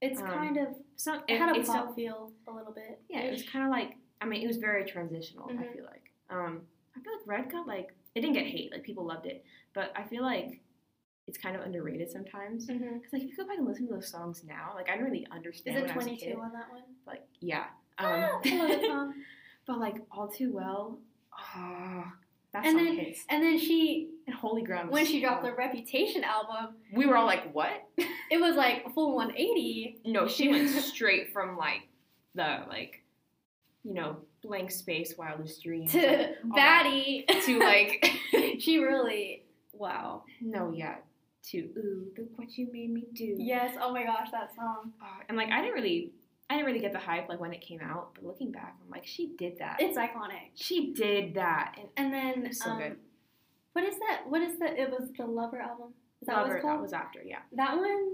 it's 0.01 0.19
Um, 0.19 0.27
kind 0.27 0.57
of 0.57 0.67
some 0.95 1.21
it 1.27 1.37
had 1.37 1.55
a 1.55 1.63
pop 1.63 1.95
feel 1.95 2.31
a 2.47 2.51
little 2.51 2.71
bit. 2.73 2.99
Yeah, 3.09 3.21
it 3.21 3.31
was 3.31 3.43
kind 3.43 3.65
of 3.65 3.71
like 3.71 3.97
I 4.21 4.25
mean, 4.25 4.41
it 4.43 4.47
was 4.47 4.57
very 4.57 4.85
transitional. 4.85 5.47
I 5.49 5.53
Mhm. 5.53 5.73
feel 5.73 5.83
like 5.85 6.11
um, 6.29 6.67
I 6.95 6.99
feel 7.01 7.13
like 7.13 7.27
Red 7.27 7.51
got 7.51 7.67
like 7.67 7.93
it 8.15 8.21
didn't 8.21 8.33
get 8.33 8.47
hate, 8.47 8.71
like 8.71 8.83
people 8.83 9.05
loved 9.05 9.27
it, 9.27 9.45
but 9.73 9.91
I 9.95 10.03
feel 10.03 10.23
like 10.23 10.59
it's 11.27 11.37
kind 11.37 11.55
of 11.55 11.61
underrated 11.63 12.09
sometimes. 12.09 12.67
Mm-hmm. 12.67 12.95
Because 12.97 13.13
like 13.13 13.21
if 13.23 13.29
you 13.29 13.35
go 13.37 13.45
back 13.47 13.57
and 13.57 13.67
listen 13.67 13.87
to 13.87 13.93
those 13.93 14.09
songs 14.09 14.43
now, 14.47 14.71
like 14.75 14.87
I 14.89 14.93
didn't 14.93 15.05
really 15.05 15.27
understand. 15.31 15.77
Is 15.77 15.83
it 15.83 15.87
when 15.87 15.91
I 15.91 15.97
was 15.97 16.05
a 16.05 16.09
22 16.09 16.39
on 16.39 16.51
that 16.53 16.71
one? 16.71 16.83
Like 17.05 17.23
yeah, 17.41 17.65
Ah, 17.99 18.35
um, 18.35 18.41
I 18.45 18.55
love 18.57 18.67
that 18.69 18.81
song. 18.87 19.13
but 19.65 19.79
like 19.79 19.95
all 20.11 20.27
too 20.27 20.51
well. 20.53 20.99
Oh, 21.55 22.03
that 22.53 22.65
And 22.65 22.77
then- 22.79 22.95
hits. 22.97 23.25
And 23.29 23.43
then 23.43 23.59
she, 23.59 24.09
And 24.25 24.35
Holy 24.35 24.61
Ground. 24.63 24.89
when 24.89 25.05
she 25.05 25.19
dropped 25.21 25.43
the 25.43 25.53
Reputation 25.53 26.23
album, 26.23 26.75
we 26.93 27.05
were 27.05 27.17
all 27.17 27.25
like, 27.25 27.53
what? 27.53 27.71
it 27.97 28.39
was 28.39 28.55
like 28.55 28.83
a 28.85 28.89
full 28.89 29.13
180. 29.15 29.99
no, 30.05 30.27
she 30.27 30.47
went 30.51 30.69
straight 30.69 31.33
from 31.33 31.57
like 31.57 31.81
the 32.35 32.63
like, 32.69 33.03
you 33.83 33.93
know, 33.93 34.17
blank 34.41 34.71
space, 34.71 35.15
wildest 35.17 35.61
dreams. 35.61 35.91
to 35.91 35.99
like, 36.07 36.41
baddie 36.55 37.25
to 37.45 37.59
like 37.59 38.11
she 38.59 38.79
really 38.79 39.43
wow 39.73 40.23
no 40.41 40.71
yeah 40.71 40.95
to 41.51 41.57
ooh 41.77 42.07
look 42.17 42.29
what 42.37 42.57
you 42.57 42.67
made 42.71 42.91
me 42.91 43.05
do. 43.13 43.35
Yes 43.37 43.75
oh 43.81 43.93
my 43.93 44.03
gosh 44.03 44.29
that 44.31 44.53
song. 44.55 44.91
Uh, 45.01 45.05
and 45.29 45.37
like 45.37 45.49
I 45.51 45.61
didn't 45.61 45.75
really 45.75 46.11
I 46.49 46.53
didn't 46.55 46.67
really 46.67 46.79
get 46.79 46.93
the 46.93 46.99
hype 46.99 47.27
like 47.29 47.39
when 47.39 47.53
it 47.53 47.61
came 47.61 47.81
out 47.81 48.13
but 48.15 48.23
looking 48.25 48.51
back 48.51 48.75
I'm 48.83 48.89
like 48.89 49.05
she 49.05 49.33
did 49.37 49.57
that. 49.59 49.77
It's 49.79 49.97
iconic. 49.97 50.51
She 50.55 50.93
did 50.93 51.35
that. 51.35 51.75
And 51.77 51.87
and 51.97 52.13
then 52.13 52.53
So 52.53 52.69
um, 52.71 52.77
good. 52.79 52.97
what 53.73 53.83
is 53.85 53.95
that 53.99 54.21
what 54.27 54.41
is 54.41 54.57
that 54.59 54.77
it 54.77 54.89
was 54.89 55.09
the 55.17 55.25
lover 55.25 55.59
album? 55.61 55.93
Is 56.21 56.27
that 56.27 56.35
what 56.37 56.43
Lover, 56.43 56.55
it's 56.57 56.61
called? 56.63 56.77
that 56.77 56.81
was 56.81 56.93
after 56.93 57.21
yeah. 57.23 57.39
That 57.53 57.77
one 57.77 58.13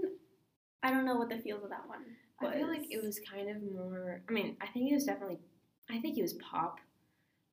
i 0.82 0.90
don't 0.90 1.06
know 1.06 1.16
what 1.16 1.30
the 1.30 1.38
feels 1.38 1.64
of 1.64 1.70
that 1.70 1.88
one 1.88 2.00
was. 2.42 2.52
I 2.52 2.58
feel 2.58 2.68
like 2.68 2.86
it 2.90 3.02
was 3.02 3.18
kind 3.20 3.48
of 3.48 3.56
more 3.72 4.20
I 4.28 4.32
mean 4.32 4.56
I 4.60 4.66
think 4.66 4.90
it 4.90 4.94
was 4.94 5.04
definitely 5.04 5.38
I 5.90 5.98
think 6.00 6.18
it 6.18 6.22
was 6.22 6.34
pop 6.34 6.78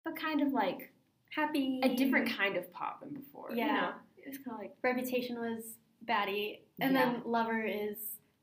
but 0.04 0.16
kind 0.20 0.42
of 0.42 0.52
like 0.52 0.92
happy. 1.34 1.80
a 1.84 1.96
different 1.96 2.30
kind 2.36 2.58
of 2.58 2.70
pop 2.74 3.00
than 3.02 3.14
before 3.14 3.52
you 3.52 3.58
Yeah. 3.58 3.68
know? 3.76 3.92
It 4.26 4.30
was 4.30 4.38
kind 4.40 4.56
of 4.56 4.60
like 4.60 4.76
reputation 4.84 5.40
was 5.40 5.76
baddie 6.06 6.60
and 6.80 6.94
Yeah. 6.94 7.06
then 7.14 7.22
lover 7.26 7.64
is 7.66 7.98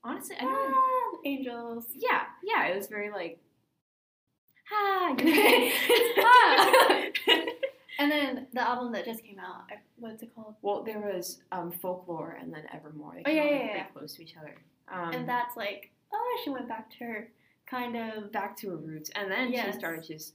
honestly 0.05 0.37
I 0.39 0.43
don't 0.45 0.53
know 0.53 0.75
ah, 0.77 1.19
angels 1.25 1.87
yeah 1.95 2.23
yeah 2.45 2.67
it 2.69 2.77
was 2.77 2.87
very 2.89 3.11
like 3.11 3.41
Ah. 4.71 5.09
and 7.99 8.11
then 8.13 8.47
the 8.53 8.61
album 8.61 8.93
that 8.93 9.05
just 9.05 9.25
came 9.25 9.39
out 9.39 9.63
what's 9.97 10.23
it 10.23 10.35
called 10.35 10.55
Well, 10.63 10.83
there 10.85 11.01
was 11.01 11.41
um, 11.53 11.71
folklore 11.73 12.37
and 12.41 12.53
then 12.53 12.63
Evermore. 12.73 13.15
They 13.17 13.23
Oh, 13.27 13.31
yeah, 13.35 13.43
out, 13.43 13.51
yeah, 13.51 13.57
like, 13.59 13.71
yeah. 13.75 13.85
close 13.95 14.15
to 14.17 14.23
each 14.23 14.37
other. 14.37 14.55
Um, 14.93 15.13
and 15.15 15.29
that's 15.29 15.57
like 15.57 15.91
oh 16.13 16.39
she 16.45 16.51
went 16.51 16.69
back 16.69 16.91
to 16.99 17.05
her 17.05 17.29
kind 17.67 17.97
of 17.97 18.33
back 18.33 18.57
to 18.59 18.71
her 18.71 18.77
roots, 18.77 19.11
and 19.15 19.31
then 19.31 19.53
Yes. 19.53 19.75
she 19.75 19.79
started 19.79 20.05
just 20.05 20.35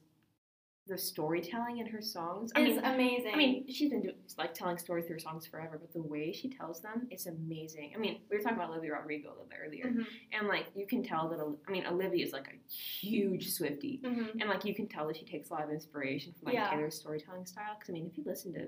the 0.88 0.98
storytelling 0.98 1.78
in 1.78 1.88
her 1.88 2.02
songs. 2.02 2.52
I 2.56 2.62
is 2.62 2.75
mean, 2.75 2.80
amazing 2.86 3.32
I 3.34 3.38
mean, 3.38 3.66
she's 3.72 3.90
been 3.90 4.02
doing, 4.02 4.16
like 4.38 4.54
telling 4.54 4.78
stories 4.78 5.06
through 5.06 5.16
her 5.16 5.20
songs 5.20 5.46
forever, 5.48 5.78
but 5.80 5.94
the 5.94 6.02
way 6.02 6.34
she 6.34 6.50
tells 6.50 6.82
them, 6.82 7.08
it's 7.10 7.25
amazing. 7.25 7.94
I 7.96 8.00
mean, 8.00 8.20
we 8.30 8.36
were 8.38 8.44
talking 8.44 8.58
about 8.58 8.72
Olivia 8.72 8.92
Rodrigo 8.94 9.30
a 9.30 9.32
little 9.32 9.46
bit 9.50 9.60
earlier, 9.66 9.86
Mhm, 9.86 10.06
and 10.34 10.48
like 10.50 10.66
you 10.75 10.86
can 10.86 11.02
tell 11.02 11.30
that. 11.30 11.40
I 11.68 11.72
mean, 11.72 11.86
Olivia 11.86 12.25
is 12.25 12.34
like 12.34 12.48
a 12.48 12.68
huge 12.74 13.52
Swifty, 13.52 14.02
mhm. 14.04 14.32
and 14.42 14.50
like 14.50 14.66
you 14.66 14.75
can 14.75 14.88
tell 14.88 15.08
that 15.08 15.16
she 15.16 15.25
takes 15.25 15.50
a 15.50 15.54
lot 15.54 15.63
of 15.63 15.70
inspiration 15.70 16.34
from 16.34 16.48
like 16.48 16.56
Yeah. 16.56 16.70
Taylor's 16.70 16.96
storytelling 17.00 17.46
style. 17.46 17.75
Because 17.80 17.90
I 17.90 17.94
mean, 17.94 18.08
if 18.08 18.18
you 18.18 18.24
listen 18.25 18.54
to 18.54 18.68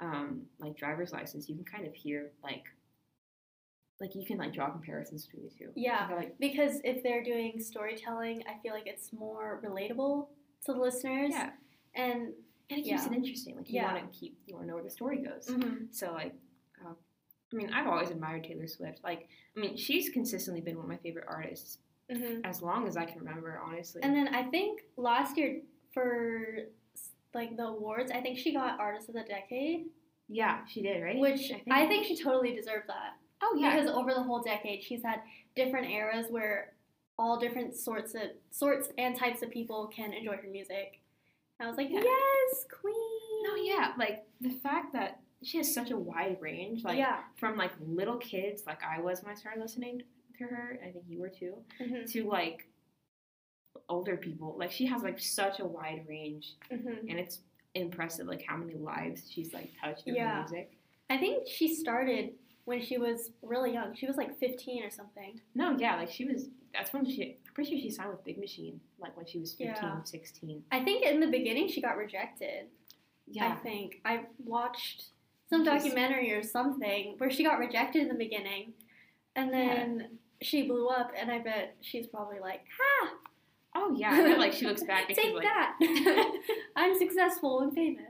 um, 0.00 0.42
like 0.58 0.76
Driver's 0.76 1.12
License, 1.12 1.48
you 1.48 1.54
can 1.54 1.64
kind 1.64 1.86
of 1.86 1.94
hear 1.94 2.32
like 2.42 2.64
like 4.00 4.16
you 4.16 4.24
can 4.26 4.36
like 4.36 4.52
draw 4.52 4.68
comparisons 4.68 5.26
between 5.26 5.44
the 5.44 5.50
two. 5.50 5.70
Yeah. 5.76 6.08
Like 6.12 6.36
because 6.40 6.80
if 6.82 7.04
they're 7.04 7.22
doing 7.22 7.60
storytelling 7.60 8.42
i 8.48 8.60
feel 8.60 8.72
like 8.72 8.86
it's 8.88 9.12
more 9.12 9.60
relatable 9.64 10.26
to 10.64 10.72
the 10.72 10.78
listeners 10.78 11.30
yeah, 11.30 11.50
and 11.94 12.32
and 12.70 12.78
it 12.80 12.84
keeps 12.84 13.04
Yeah. 13.04 13.06
it 13.06 13.12
interesting. 13.12 13.56
Like 13.56 13.68
you 13.68 13.76
Yeah. 13.76 13.92
want 13.94 14.12
to 14.12 14.18
keep 14.18 14.38
you 14.46 14.54
want 14.54 14.64
to 14.64 14.68
know 14.68 14.74
where 14.74 14.84
the 14.84 14.90
story 14.90 15.18
goes. 15.18 15.46
mhm. 15.48 15.92
So 15.94 16.12
like. 16.12 16.34
Uh, 16.84 16.94
I 17.52 17.54
mean, 17.56 17.70
I've 17.70 17.86
always 17.86 18.08
admired 18.08 18.44
Taylor 18.44 18.66
Swift. 18.66 19.04
Like, 19.04 19.28
I 19.54 19.60
mean, 19.60 19.76
she's 19.76 20.08
consistently 20.08 20.62
been 20.62 20.76
one 20.76 20.86
of 20.86 20.88
my 20.88 20.96
favorite 20.96 21.26
artists 21.28 21.78
Mhm. 22.10 22.40
as 22.44 22.62
long 22.62 22.88
as 22.88 22.96
I 22.96 23.04
can 23.04 23.18
remember, 23.18 23.58
honestly. 23.58 24.02
and 24.02 24.16
then 24.16 24.28
i 24.34 24.42
think 24.50 24.82
last 24.96 25.36
year 25.36 25.60
for 25.92 26.66
like 27.34 27.56
the 27.56 27.64
awards 27.66 28.10
i 28.10 28.20
think 28.20 28.36
she 28.38 28.52
got 28.52 28.78
artist 28.80 29.08
of 29.08 29.14
the 29.14 29.22
decade 29.24 29.86
yeah, 30.28 30.64
she 30.66 30.80
did, 30.82 31.02
right? 31.02 31.18
which 31.18 31.52
i 31.70 31.86
think 31.86 32.04
she 32.06 32.16
totally 32.16 32.54
deserved 32.54 32.88
that 32.88 33.16
Oh 33.42 33.56
yeah, 33.58 33.74
because 33.76 33.90
over 33.90 34.12
the 34.14 34.22
whole 34.22 34.40
decade 34.42 34.82
she's 34.82 35.02
had 35.02 35.20
different 35.54 35.88
eras 35.90 36.26
where 36.30 36.74
all 37.18 37.38
different 37.38 37.74
sorts 37.76 38.14
of 38.14 38.22
sorts 38.50 38.88
and 38.98 39.16
types 39.16 39.42
of 39.42 39.50
people 39.50 39.86
can 39.94 40.12
enjoy 40.12 40.36
her 40.36 40.48
music 40.50 41.00
i 41.60 41.66
was 41.66 41.76
like 41.76 41.88
Yeah. 41.90 42.00
yes 42.02 42.64
queen 42.80 42.94
no, 43.44 43.56
yeah, 43.56 43.92
like 43.98 44.24
the 44.40 44.50
fact 44.50 44.92
that 44.92 45.18
she 45.42 45.56
has 45.58 45.74
such 45.74 45.90
a 45.90 45.96
wide 45.96 46.36
range, 46.40 46.84
like 46.84 46.96
yeah 46.96 47.18
from 47.36 47.56
like 47.56 47.72
little 47.84 48.16
kids, 48.18 48.62
like 48.68 48.78
I 48.84 49.00
was 49.00 49.20
when 49.20 49.32
I 49.32 49.34
started 49.34 49.60
listening 49.60 50.02
to 50.38 50.44
her. 50.44 50.78
I 50.80 50.92
think 50.92 51.06
you 51.08 51.18
were 51.18 51.28
too. 51.28 51.54
Mhm, 51.80 52.08
To 52.12 52.28
like 52.28 52.68
older 53.88 54.16
people, 54.16 54.54
like 54.56 54.70
she 54.70 54.86
has 54.86 55.02
like 55.02 55.18
such 55.18 55.58
a 55.58 55.64
wide 55.66 56.04
range, 56.08 56.54
mhm. 56.70 57.00
and 57.10 57.18
it's 57.18 57.40
impressive, 57.74 58.28
like 58.28 58.44
how 58.46 58.56
many 58.56 58.74
lives 58.74 59.28
she's 59.28 59.52
like 59.52 59.70
touched 59.82 60.04
through 60.04 60.14
Yeah. 60.14 60.34
her 60.34 60.40
music. 60.42 60.78
i 61.10 61.16
think 61.18 61.48
she 61.48 61.74
started 61.74 62.34
when 62.64 62.80
she 62.80 62.96
was 62.98 63.30
really 63.42 63.72
young 63.72 63.94
she 63.94 64.06
was 64.06 64.16
like 64.16 64.38
15 64.38 64.84
or 64.84 64.90
something 64.90 65.40
No, 65.54 65.76
yeah, 65.78 65.96
like 65.96 66.10
she 66.10 66.24
was. 66.24 66.48
That's 66.72 66.92
when 66.92 67.04
she. 67.04 67.36
I'm 67.46 67.52
pretty 67.54 67.70
sure 67.70 67.78
she 67.80 67.90
signed 67.90 68.10
with 68.10 68.24
Big 68.24 68.38
Machine, 68.38 68.80
like 68.98 69.14
when 69.16 69.26
she 69.26 69.38
was 69.38 69.52
15, 69.52 69.66
Yeah. 69.82 70.02
16. 70.02 70.62
i 70.72 70.80
think 70.82 71.04
in 71.04 71.20
the 71.20 71.26
beginning 71.26 71.68
she 71.68 71.80
got 71.82 71.96
rejected 71.96 72.66
Yeah. 73.26 73.48
I 73.52 73.56
think 73.56 74.00
I 74.04 74.24
watched 74.44 75.06
some 75.50 75.64
documentary 75.64 76.32
or 76.32 76.42
something 76.42 77.14
where 77.18 77.30
she 77.30 77.44
got 77.44 77.58
rejected 77.58 78.00
in 78.02 78.08
the 78.08 78.14
beginning, 78.14 78.72
and 79.36 79.52
then 79.52 80.18
she 80.40 80.66
blew 80.66 80.88
up. 80.88 81.12
And 81.18 81.30
I 81.30 81.40
bet 81.40 81.76
she's 81.82 82.06
probably 82.06 82.40
like, 82.40 82.62
"Ha! 82.80 83.12
Oh 83.74 83.94
yeah, 83.94 84.12
I 84.12 84.34
like 84.36 84.54
she 84.54 84.66
looks 84.66 84.82
back 84.82 85.08
Take 85.14 85.34
like, 85.34 85.42
that! 85.42 85.78
I'm 86.76 86.98
successful 86.98 87.60
and 87.60 87.72
famous." 87.74 88.06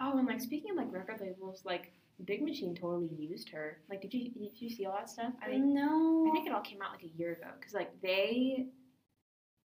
oh, 0.00 0.16
and 0.16 0.26
like 0.26 0.40
speaking 0.40 0.70
of 0.70 0.76
like 0.78 0.90
record 0.92 1.20
labels, 1.20 1.60
like 1.64 1.92
Big 2.24 2.42
Machine 2.42 2.74
totally 2.74 3.08
used 3.16 3.48
her. 3.50 3.78
Like, 3.88 4.00
did 4.02 4.12
you 4.12 4.30
did 4.30 4.60
you 4.60 4.70
see 4.70 4.86
all 4.86 4.94
that 4.96 5.08
stuff? 5.08 5.32
I 5.42 5.46
think 5.46 5.64
no, 5.64 6.26
I 6.28 6.32
think 6.32 6.46
it 6.46 6.52
all 6.52 6.60
came 6.62 6.82
out 6.82 6.92
like 6.92 7.04
a 7.04 7.16
year 7.18 7.32
ago 7.32 7.46
because 7.58 7.74
like 7.74 7.90
they, 8.02 8.66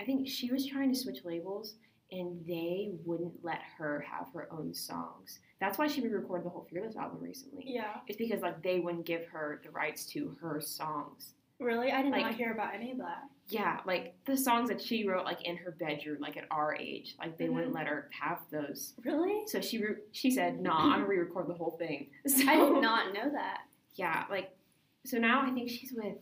I 0.00 0.04
think 0.04 0.26
she 0.28 0.50
was 0.50 0.66
trying 0.66 0.92
to 0.92 0.98
switch 0.98 1.18
labels 1.24 1.74
and 2.12 2.44
they 2.46 2.92
wouldn't 3.04 3.34
let 3.44 3.60
her 3.78 4.00
have 4.10 4.28
her 4.34 4.48
own 4.50 4.74
songs. 4.74 5.38
That's 5.60 5.78
why 5.78 5.86
she 5.86 6.00
re-recorded 6.00 6.44
the 6.46 6.50
whole 6.50 6.66
Fearless 6.70 6.96
album 6.96 7.18
recently. 7.20 7.62
yeah, 7.66 7.98
It's 8.08 8.16
because 8.18 8.40
like 8.40 8.62
they 8.62 8.80
wouldn't 8.80 9.06
give 9.06 9.26
her 9.26 9.60
the 9.62 9.70
rights 9.70 10.06
to 10.06 10.36
her 10.40 10.60
songs. 10.60 11.34
really, 11.60 11.92
I 11.92 12.02
did 12.02 12.10
Like- 12.12 12.22
not 12.22 12.34
hear 12.34 12.52
about 12.52 12.74
any 12.74 12.90
of 12.90 12.98
that. 12.98 13.24
Yeah, 13.50 13.80
like 13.86 14.14
the 14.26 14.36
songs 14.36 14.68
that 14.70 14.80
she 14.80 15.06
wrote 15.06 15.24
like 15.24 15.42
in 15.44 15.56
her 15.58 15.72
bedroom, 15.72 16.18
like 16.20 16.36
at 16.36 16.44
our 16.50 16.74
age, 16.74 17.16
like 17.18 17.36
they 17.36 17.48
wouldn't 17.48 17.72
let 17.74 17.86
her 17.86 18.08
have 18.18 18.38
those. 18.50 18.94
Really, 19.04 19.42
So 19.46 19.60
she 19.60 19.78
re- 19.82 19.96
she 20.12 20.30
said, 20.30 20.60
"No, 20.60 20.70
I'm 20.72 20.90
gonna 20.92 21.06
re-record 21.06 21.48
the 21.48 21.54
whole 21.54 21.76
thing." 21.78 22.08
So, 22.28 22.48
I 22.48 22.56
did 22.56 22.80
not 22.80 23.12
know 23.12 23.30
that. 23.32 23.60
Yeah, 23.94 24.24
like 24.30 24.56
so 25.04 25.18
now 25.18 25.42
I 25.42 25.50
think 25.50 25.68
she's 25.68 25.92
with 25.92 26.16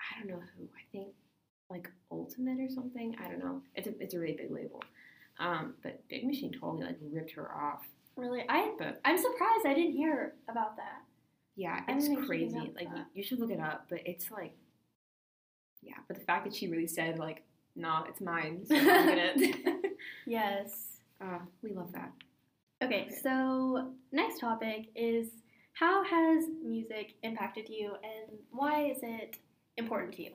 I 0.00 0.18
don't 0.18 0.28
know 0.28 0.42
who. 0.56 0.64
I 0.76 0.82
think 0.92 1.08
like 1.70 1.88
Ultimate 2.10 2.58
or 2.60 2.68
something. 2.68 3.16
I 3.24 3.28
don't 3.28 3.38
know. 3.40 3.62
It's 3.74 3.88
a 3.88 3.92
it's 4.00 4.14
a 4.14 4.18
really 4.18 4.34
big 4.36 4.50
label. 4.50 4.82
Um, 5.40 5.74
but 5.82 6.06
Big 6.08 6.24
Machine 6.24 6.52
totally 6.52 6.84
like 6.86 6.98
ripped 7.10 7.32
her 7.32 7.50
off. 7.52 7.80
Really, 8.16 8.44
I 8.48 8.72
But 8.78 9.00
I'm 9.04 9.16
surprised 9.16 9.66
I 9.66 9.74
didn't 9.74 9.92
hear 9.96 10.34
about 10.48 10.76
that. 10.76 11.02
yeah, 11.56 11.80
it's 11.88 12.08
crazy. 12.26 12.72
Like 12.76 12.90
that. 12.94 13.06
you 13.14 13.22
should 13.24 13.40
look 13.40 13.50
it 13.50 13.58
up. 13.58 13.86
But 13.88 14.00
it's 14.04 14.30
like 14.30 14.52
yeah. 15.82 15.94
But 16.08 16.16
the 16.18 16.24
fact 16.24 16.44
that 16.44 16.54
she 16.54 16.68
really 16.68 16.86
said 16.86 17.18
like, 17.18 17.42
"No, 17.76 18.04
it's 18.08 18.20
mine," 18.20 18.64
so. 18.66 18.74
Yes. 20.26 20.98
uh, 21.20 21.38
we 21.62 21.72
love 21.72 21.92
that. 21.92 22.12
Okay, 22.82 23.02
Okay. 23.04 23.14
so 23.22 23.92
next 24.12 24.40
topic 24.40 24.88
is 24.96 25.28
how 25.74 26.04
has 26.04 26.44
music 26.64 27.14
impacted 27.22 27.68
you 27.68 27.92
and 28.02 28.38
why 28.50 28.86
is 28.90 28.98
it 29.02 29.36
important 29.76 30.12
to 30.14 30.24
you? 30.24 30.30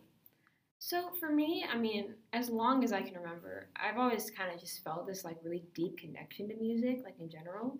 So 0.80 1.10
for 1.20 1.30
me, 1.32 1.66
I 1.72 1.78
mean, 1.78 2.14
as 2.34 2.50
long 2.50 2.84
as 2.84 2.92
I 2.94 3.02
can 3.02 3.16
remember, 3.16 3.68
I've 3.76 3.98
always 3.98 4.30
kind 4.32 4.54
of 4.54 4.60
just 4.60 4.84
felt 4.84 5.08
this 5.08 5.26
like 5.26 5.38
really 5.44 5.64
deep 5.74 5.98
connection 5.98 6.48
to 6.50 6.56
music, 6.56 7.02
like 7.04 7.16
in 7.20 7.30
general. 7.30 7.78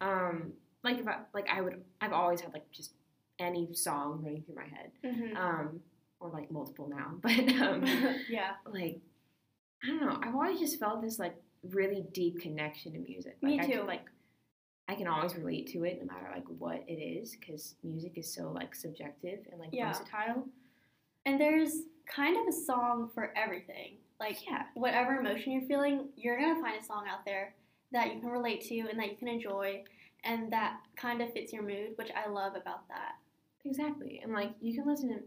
Um, 0.00 0.52
like 0.82 0.98
if 0.98 1.06
I 1.06 1.18
like 1.34 1.46
I 1.52 1.60
would, 1.60 1.82
I've 2.00 2.12
always 2.12 2.40
had 2.40 2.52
like 2.52 2.70
just 2.72 2.92
any 3.38 3.72
song 3.74 4.22
running 4.24 4.42
through 4.42 4.56
my 4.56 4.64
head, 4.66 4.90
Mm-hmm. 5.04 5.36
um, 5.36 5.80
or 6.20 6.30
like 6.30 6.50
multiple 6.50 6.88
now. 6.88 7.14
But 7.22 7.38
um, 7.60 7.84
yeah, 8.28 8.52
like 8.66 9.00
I 9.82 9.86
don't 9.88 10.00
know, 10.00 10.18
I've 10.22 10.34
always 10.34 10.58
just 10.60 10.78
felt 10.78 11.02
this 11.02 11.18
like 11.18 11.36
really 11.62 12.04
deep 12.12 12.40
connection 12.40 12.92
to 12.92 12.98
music. 12.98 13.36
Like, 13.42 13.50
Me 13.52 13.60
I 13.60 13.66
too. 13.66 13.72
Can, 13.72 13.86
like 13.86 14.04
I 14.88 14.94
can 14.94 15.06
always 15.06 15.36
relate 15.36 15.68
to 15.72 15.84
it, 15.84 15.98
no 16.00 16.06
matter 16.12 16.28
like 16.34 16.46
what 16.48 16.82
it 16.88 16.94
is, 16.94 17.36
because 17.36 17.74
music 17.84 18.12
is 18.16 18.32
so 18.32 18.50
like 18.50 18.74
subjective 18.74 19.40
and 19.50 19.60
like 19.60 19.70
Yeah. 19.72 19.88
versatile. 19.92 20.46
and 21.26 21.38
there's 21.40 21.82
kind 22.06 22.36
of 22.38 22.46
a 22.48 22.56
song 22.56 23.10
for 23.14 23.32
everything. 23.36 23.98
Like 24.18 24.44
Yeah. 24.48 24.64
whatever 24.74 25.16
emotion 25.20 25.52
you're 25.52 25.62
feeling, 25.68 26.08
you're 26.16 26.40
gonna 26.40 26.60
find 26.60 26.80
a 26.80 26.84
song 26.84 27.04
out 27.08 27.24
there 27.26 27.54
that 27.92 28.14
you 28.14 28.20
can 28.20 28.30
relate 28.30 28.62
to 28.62 28.78
and 28.80 28.98
that 28.98 29.10
you 29.10 29.16
can 29.16 29.28
enjoy 29.28 29.82
and 30.24 30.52
that 30.52 30.80
kind 30.96 31.22
of 31.22 31.32
fits 31.32 31.52
your 31.52 31.62
mood, 31.62 31.92
which 31.96 32.10
I 32.10 32.28
love 32.28 32.54
about 32.56 32.88
that. 32.88 33.12
Exactly. 33.64 34.20
And 34.22 34.32
like 34.32 34.50
you 34.60 34.74
can 34.74 34.86
listen 34.86 35.08
to 35.10 35.20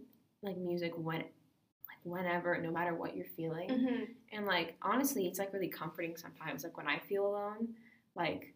like 0.44 0.58
music 0.58 0.94
when 0.96 1.18
like 1.20 2.00
whenever, 2.04 2.58
no 2.62 2.72
matter 2.72 2.96
what 2.96 3.16
you're 3.16 3.26
feeling. 3.38 3.70
Mm-hmm. 3.70 4.04
And 4.34 4.46
like 4.46 4.76
honestly, 4.82 5.28
it's 5.28 5.40
like 5.40 5.54
really 5.54 5.68
comforting 5.68 6.16
sometimes. 6.18 6.64
Like 6.64 6.78
when 6.78 6.88
I 6.88 7.00
feel 7.00 7.26
alone, 7.28 7.70
like 8.16 8.54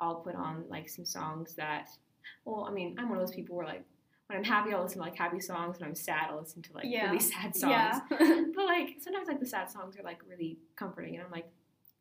I'll 0.00 0.16
put 0.16 0.34
on 0.34 0.64
like 0.68 0.88
some 0.88 1.04
songs 1.04 1.54
that 1.54 1.88
well, 2.44 2.66
I 2.68 2.72
mean, 2.72 2.94
I'm 2.98 3.08
one 3.08 3.18
of 3.18 3.26
those 3.26 3.34
people 3.34 3.56
where 3.56 3.66
like 3.66 3.84
when 4.26 4.36
I'm 4.38 4.44
happy 4.44 4.74
I'll 4.74 4.82
listen 4.82 4.98
to 4.98 5.04
like 5.04 5.16
happy 5.16 5.40
songs, 5.40 5.78
when 5.80 5.88
I'm 5.88 5.94
sad 5.94 6.28
I'll 6.30 6.40
listen 6.40 6.62
to 6.62 6.72
like 6.74 6.84
Yeah. 6.86 7.06
really 7.06 7.20
sad 7.20 7.56
songs. 7.56 7.72
Yeah. 7.72 8.00
But 8.54 8.64
like 8.66 8.96
sometimes 9.00 9.28
like 9.28 9.40
the 9.40 9.46
sad 9.46 9.70
songs 9.70 9.96
are 9.98 10.02
like 10.02 10.20
really 10.28 10.58
comforting 10.76 11.14
and 11.16 11.24
I'm 11.24 11.30
like 11.30 11.48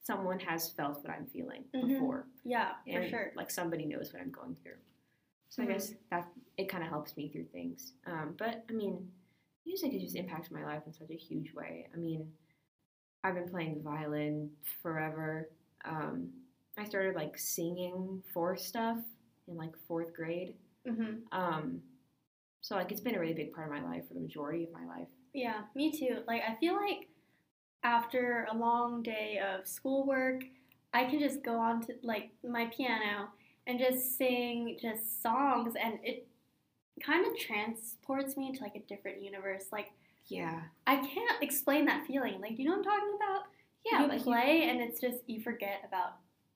someone 0.03 0.39
has 0.39 0.69
felt 0.71 1.03
what 1.03 1.11
I'm 1.11 1.25
feeling 1.27 1.65
Mhm. 1.75 1.87
before, 1.89 2.27
Yeah, 2.45 2.71
for 2.89 2.99
and 2.99 3.09
sure. 3.09 3.31
like 3.35 3.51
somebody 3.51 3.85
knows 3.85 4.13
what 4.13 4.21
I'm 4.21 4.31
going 4.31 4.55
through. 4.63 4.77
So 5.49 5.63
Mhm. 5.63 5.65
I 5.69 5.73
guess 5.73 5.93
that 6.11 6.27
it 6.57 6.69
kind 6.69 6.83
of 6.83 6.89
helps 6.89 7.15
me 7.17 7.29
through 7.29 7.45
things. 7.45 7.93
Um, 8.05 8.35
but 8.37 8.65
I 8.69 8.73
mean, 8.73 9.11
music 9.65 9.91
has 9.93 10.01
just 10.01 10.15
impacted 10.15 10.51
my 10.51 10.63
life 10.65 10.83
in 10.85 10.93
such 10.93 11.09
a 11.11 11.15
huge 11.15 11.53
way. 11.53 11.87
I 11.93 11.97
mean, 11.97 12.31
I've 13.23 13.35
been 13.35 13.49
playing 13.49 13.75
the 13.75 13.81
violin 13.81 14.51
forever. 14.81 15.49
Um, 15.85 16.29
I 16.77 16.85
started 16.85 17.15
like 17.15 17.37
singing 17.37 18.23
for 18.33 18.55
stuff 18.55 18.99
in 19.47 19.57
like 19.57 19.73
fourth 19.87 20.13
grade. 20.13 20.55
hmm 20.85 21.15
Um, 21.31 21.81
so 22.61 22.75
like 22.75 22.91
it's 22.91 23.01
been 23.01 23.15
a 23.15 23.19
really 23.19 23.33
big 23.33 23.53
part 23.53 23.67
of 23.67 23.73
my 23.73 23.89
life 23.89 24.07
for 24.07 24.13
the 24.13 24.19
majority 24.19 24.63
of 24.63 24.71
my 24.71 24.85
life. 24.85 25.07
Yeah, 25.33 25.61
me 25.75 25.91
too. 25.91 26.23
Like 26.27 26.41
I 26.47 26.55
feel 26.55 26.75
like 26.75 27.07
after 27.83 28.47
a 28.51 28.55
long 28.55 29.03
day 29.03 29.39
of 29.39 29.67
schoolwork, 29.67 30.43
I 30.93 31.05
can 31.05 31.19
just 31.19 31.43
go 31.43 31.59
on 31.59 31.81
to 31.87 31.93
like 32.03 32.31
my 32.43 32.65
piano 32.75 33.29
and 33.67 33.77
just 33.77 34.17
sing 34.17 34.77
just 34.81 35.21
songs 35.21 35.73
and 35.81 35.99
it 36.03 36.27
kind 37.03 37.27
of 37.27 37.37
transports 37.37 38.35
me 38.37 38.47
into 38.47 38.63
like 38.63 38.75
a 38.75 38.79
different 38.87 39.21
universe. 39.21 39.65
Like 39.71 39.91
Yeah. 40.27 40.61
I 40.87 40.95
can't 40.95 41.43
explain 41.43 41.85
that 41.85 42.07
feeling. 42.07 42.41
Like 42.41 42.57
you 42.57 42.65
know 42.65 42.71
what 42.71 42.79
I'm 42.79 42.83
talking 42.85 43.15
about? 43.15 43.41
Yeah. 43.85 44.01
you 44.01 44.07
like 44.07 44.23
play 44.23 44.69
and 44.69 44.81
it's 44.81 44.99
just 44.99 45.17
you 45.27 45.41
forget 45.41 45.83
about 45.87 46.13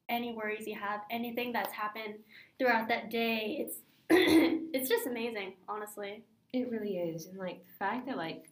any 0.10 0.34
worries 0.34 0.68
you 0.68 0.78
have, 0.80 1.02
anything 1.12 1.54
that's 1.54 1.72
happened 1.72 2.16
throughout 2.58 2.88
that 2.88 3.12
day. 3.12 3.58
It's 3.60 3.76
it's 4.10 4.90
just 4.90 5.06
amazing, 5.06 5.54
honestly. 5.70 6.24
It 6.54 6.70
really 6.70 6.98
is. 6.98 7.28
And 7.28 7.38
like 7.38 7.60
the 7.60 7.78
fact 7.78 8.08
that 8.08 8.18
like 8.18 8.50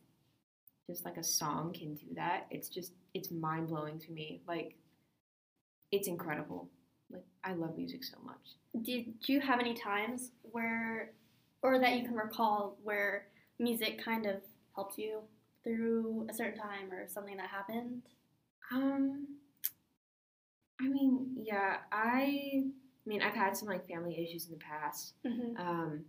just 0.87 1.05
like 1.05 1.17
a 1.17 1.23
song 1.23 1.73
can 1.73 1.95
do 1.95 2.05
that, 2.15 2.47
it's 2.51 2.69
just 2.69 2.93
it's 3.13 3.31
mind 3.31 3.67
blowing 3.67 3.99
to 3.99 4.11
me. 4.11 4.41
Like 4.47 4.75
it's 5.91 6.07
incredible. 6.07 6.69
Like 7.11 7.25
I 7.43 7.53
love 7.53 7.77
music 7.77 8.03
so 8.03 8.17
much. 8.23 8.57
Did 8.83 9.13
you 9.27 9.39
have 9.41 9.59
any 9.59 9.73
times 9.73 10.31
where, 10.43 11.11
or 11.61 11.79
that 11.79 11.97
you 11.97 12.03
can 12.05 12.15
recall, 12.15 12.77
where 12.83 13.27
music 13.57 14.03
kind 14.03 14.25
of 14.25 14.41
helped 14.75 14.97
you 14.97 15.21
through 15.63 16.27
a 16.29 16.33
certain 16.33 16.59
time 16.59 16.91
or 16.91 17.07
something 17.07 17.37
that 17.37 17.49
happened? 17.49 18.01
Um 18.71 19.27
I 20.81 20.87
mean, 20.87 21.35
yeah, 21.43 21.77
I 21.91 22.63
I 22.65 23.09
mean 23.09 23.21
I've 23.21 23.33
had 23.33 23.57
some 23.57 23.67
like 23.67 23.87
family 23.87 24.23
issues 24.23 24.45
in 24.45 24.51
the 24.51 24.59
past. 24.63 25.13
Mm-hmm. 25.25 25.57
Um 25.59 26.05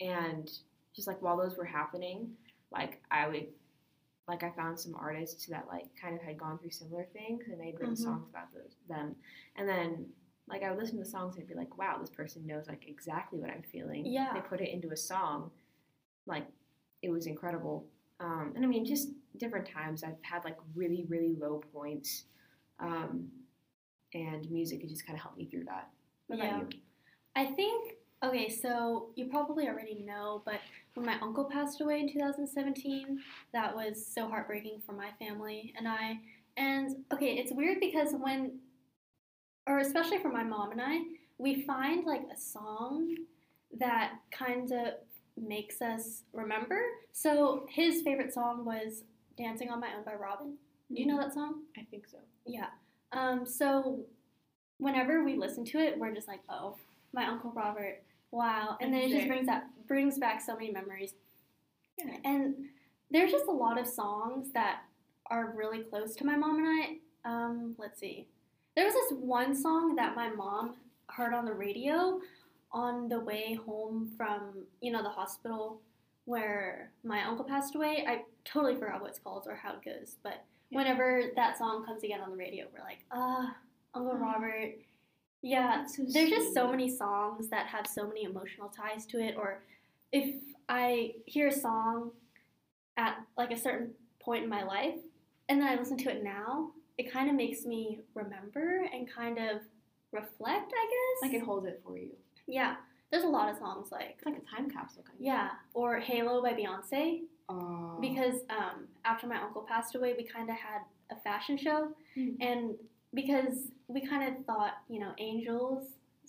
and 0.00 0.50
just 0.94 1.08
like 1.08 1.20
while 1.20 1.36
those 1.36 1.56
were 1.56 1.64
happening, 1.64 2.30
like 2.70 3.02
I 3.10 3.28
would 3.28 3.46
like 4.28 4.42
I 4.42 4.50
found 4.50 4.78
some 4.78 4.94
artists 4.94 5.46
that 5.46 5.66
like 5.68 5.86
kind 6.00 6.14
of 6.14 6.22
had 6.22 6.38
gone 6.38 6.58
through 6.58 6.70
similar 6.70 7.06
things 7.12 7.44
and 7.48 7.60
they'd 7.60 7.78
written 7.78 7.94
Mhm. 7.94 7.98
songs 8.02 8.28
about 8.30 8.52
those 8.54 8.76
them. 8.88 9.16
And 9.56 9.68
then 9.68 10.06
like 10.48 10.62
I 10.62 10.70
would 10.70 10.78
listen 10.78 10.98
to 10.98 11.04
the 11.04 11.10
songs 11.10 11.36
and 11.36 11.42
I'd 11.44 11.48
be 11.48 11.54
like, 11.54 11.76
wow, 11.78 11.98
this 12.00 12.10
person 12.10 12.46
knows 12.46 12.66
like 12.68 12.84
exactly 12.88 13.38
what 13.38 13.50
I'm 13.50 13.62
feeling. 13.62 14.06
Yeah. 14.06 14.32
They 14.34 14.40
put 14.40 14.60
it 14.60 14.70
into 14.70 14.90
a 14.90 14.96
song. 14.96 15.50
Like 16.26 16.46
it 17.02 17.10
was 17.10 17.26
incredible. 17.26 17.86
Um, 18.20 18.52
and 18.56 18.64
I 18.64 18.68
mean 18.68 18.84
just 18.84 19.08
different 19.36 19.68
times 19.68 20.02
I've 20.02 20.16
had 20.22 20.44
like 20.44 20.56
really, 20.74 21.04
really 21.08 21.34
low 21.38 21.62
points. 21.72 22.24
Um, 22.80 23.28
and 24.14 24.50
music 24.50 24.80
has 24.82 24.90
just 24.90 25.06
kind 25.06 25.16
of 25.16 25.22
helped 25.22 25.38
me 25.38 25.46
through 25.46 25.64
that. 25.64 25.90
What 26.28 26.38
Yeah. 26.38 26.56
about 26.58 26.72
you? 26.72 26.78
I 27.36 27.46
think, 27.46 27.94
okay, 28.22 28.48
so 28.48 29.10
you 29.14 29.26
probably 29.26 29.68
already 29.68 30.02
know, 30.04 30.42
but 30.44 30.60
when 30.94 31.06
my 31.06 31.18
uncle 31.20 31.44
passed 31.44 31.80
away 31.80 32.00
in 32.00 32.12
2017, 32.12 33.20
that 33.52 33.74
was 33.74 34.04
so 34.04 34.26
heartbreaking 34.28 34.80
for 34.84 34.92
my 34.92 35.10
family 35.18 35.72
and 35.76 35.86
I. 35.86 36.18
And 36.56 37.04
okay, 37.12 37.36
it's 37.36 37.52
weird 37.52 37.78
because 37.80 38.14
when, 38.18 38.58
or 39.68 39.78
especially 39.78 40.18
for 40.18 40.30
my 40.30 40.42
mom 40.42 40.72
and 40.72 40.80
I, 40.80 41.00
we 41.36 41.62
find 41.62 42.04
like 42.04 42.22
a 42.34 42.38
song 42.38 43.14
that 43.78 44.14
kind 44.30 44.72
of 44.72 44.94
makes 45.36 45.82
us 45.82 46.22
remember. 46.32 46.80
So 47.12 47.66
his 47.68 48.02
favorite 48.02 48.32
song 48.32 48.64
was 48.64 49.04
Dancing 49.36 49.70
on 49.70 49.80
My 49.80 49.88
Own 49.96 50.04
by 50.04 50.14
Robyn. 50.14 50.54
Do 50.92 51.00
you 51.00 51.06
know 51.06 51.18
that 51.18 51.34
song? 51.34 51.62
I 51.76 51.82
think 51.90 52.08
so. 52.08 52.16
Yeah. 52.46 52.68
Um, 53.12 53.44
so 53.46 54.00
whenever 54.78 55.22
we 55.22 55.36
listen 55.36 55.64
to 55.66 55.78
it, 55.78 55.98
we're 55.98 56.14
just 56.14 56.28
like, 56.28 56.40
oh, 56.48 56.76
my 57.12 57.26
Uncle 57.26 57.52
Robert, 57.54 58.02
wow. 58.30 58.76
And 58.80 58.92
then 58.92 59.02
it 59.02 59.10
just 59.10 59.28
brings 59.28 59.46
that 59.46 59.66
brings 59.86 60.18
back 60.18 60.40
so 60.40 60.54
many 60.54 60.70
memories. 60.70 61.14
Yeah. 61.98 62.16
And 62.24 62.54
there's 63.10 63.30
just 63.30 63.46
a 63.46 63.52
lot 63.52 63.78
of 63.78 63.86
songs 63.86 64.48
that 64.54 64.80
are 65.30 65.52
really 65.54 65.80
close 65.80 66.14
to 66.16 66.24
my 66.24 66.36
mom 66.36 66.58
and 66.58 66.66
I. 66.66 67.30
Um, 67.30 67.74
let's 67.78 68.00
see. 68.00 68.28
There 68.78 68.86
was 68.86 68.94
this 68.94 69.18
one 69.18 69.56
song 69.56 69.96
that 69.96 70.14
my 70.14 70.28
mom 70.30 70.76
heard 71.08 71.34
on 71.34 71.44
the 71.44 71.52
radio 71.52 72.20
on 72.70 73.08
the 73.08 73.18
way 73.18 73.54
home 73.66 74.08
from, 74.16 74.52
you 74.80 74.92
know, 74.92 75.02
the 75.02 75.08
hospital 75.08 75.80
where 76.26 76.92
my 77.02 77.24
uncle 77.26 77.44
passed 77.44 77.74
away. 77.74 78.04
I 78.06 78.22
totally 78.44 78.76
forgot 78.76 79.00
what 79.00 79.10
it's 79.10 79.18
called 79.18 79.48
or 79.48 79.56
how 79.56 79.72
it 79.72 79.84
goes, 79.84 80.18
but 80.22 80.44
Yeah. 80.70 80.78
whenever 80.78 81.32
that 81.34 81.58
song 81.58 81.84
comes 81.84 82.04
again 82.04 82.20
on 82.20 82.30
the 82.30 82.36
radio, 82.36 82.68
we're 82.72 82.84
like, 82.84 83.04
ah, 83.10 83.56
Uncle 83.94 84.12
Aw. 84.12 84.20
Robert. 84.20 84.74
Yeah, 85.42 85.84
so 85.84 86.04
there's 86.12 86.30
just 86.30 86.54
so 86.54 86.70
many 86.70 86.88
songs 86.88 87.48
that 87.48 87.66
have 87.66 87.84
so 87.84 88.06
many 88.06 88.22
emotional 88.22 88.68
ties 88.68 89.06
to 89.06 89.18
it. 89.18 89.34
Or 89.36 89.60
if 90.12 90.36
I 90.68 91.16
hear 91.26 91.48
a 91.48 91.52
song 91.52 92.12
at 92.96 93.18
like 93.36 93.50
a 93.50 93.56
certain 93.56 93.92
point 94.20 94.44
in 94.44 94.48
my 94.48 94.62
life 94.62 95.00
and 95.48 95.60
then 95.60 95.66
I 95.66 95.74
listen 95.74 95.96
to 95.96 96.10
it 96.10 96.22
now, 96.22 96.74
it 96.98 97.12
kind 97.12 97.30
of 97.30 97.36
makes 97.36 97.64
me 97.64 98.00
remember 98.14 98.84
and 98.92 99.08
kind 99.10 99.38
of 99.38 99.60
reflect, 100.12 100.72
I 100.74 100.86
guess. 100.90 101.30
Like 101.30 101.34
it 101.40 101.44
holds 101.44 101.66
it 101.66 101.80
for 101.84 101.96
you. 101.96 102.10
yeah, 102.46 102.76
there's 103.10 103.24
a 103.24 103.28
lot 103.28 103.48
of 103.50 103.56
songs 103.58 103.90
like, 103.90 104.16
It's 104.16 104.26
like 104.26 104.36
a 104.36 104.56
time 104.56 104.68
capsule 104.70 105.02
kind 105.02 105.18
of. 105.18 105.24
yeah, 105.24 105.50
or 105.74 105.98
Halo 105.98 106.42
by 106.42 106.52
Beyonce 106.52 107.20
Oh. 107.50 107.96
because 108.00 108.40
um, 108.50 108.86
after 109.06 109.26
my 109.26 109.40
uncle 109.40 109.62
passed 109.62 109.94
away, 109.94 110.12
we 110.18 110.24
kind 110.24 110.50
of 110.50 110.56
had 110.56 110.80
a 111.10 111.16
fashion 111.22 111.56
show, 111.56 111.92
Mm. 112.16 112.36
and 112.40 112.74
because 113.14 113.70
we 113.86 114.06
kind 114.06 114.28
of 114.36 114.44
thought, 114.44 114.74
you 114.90 115.00
know, 115.00 115.12
angels, 115.18 115.84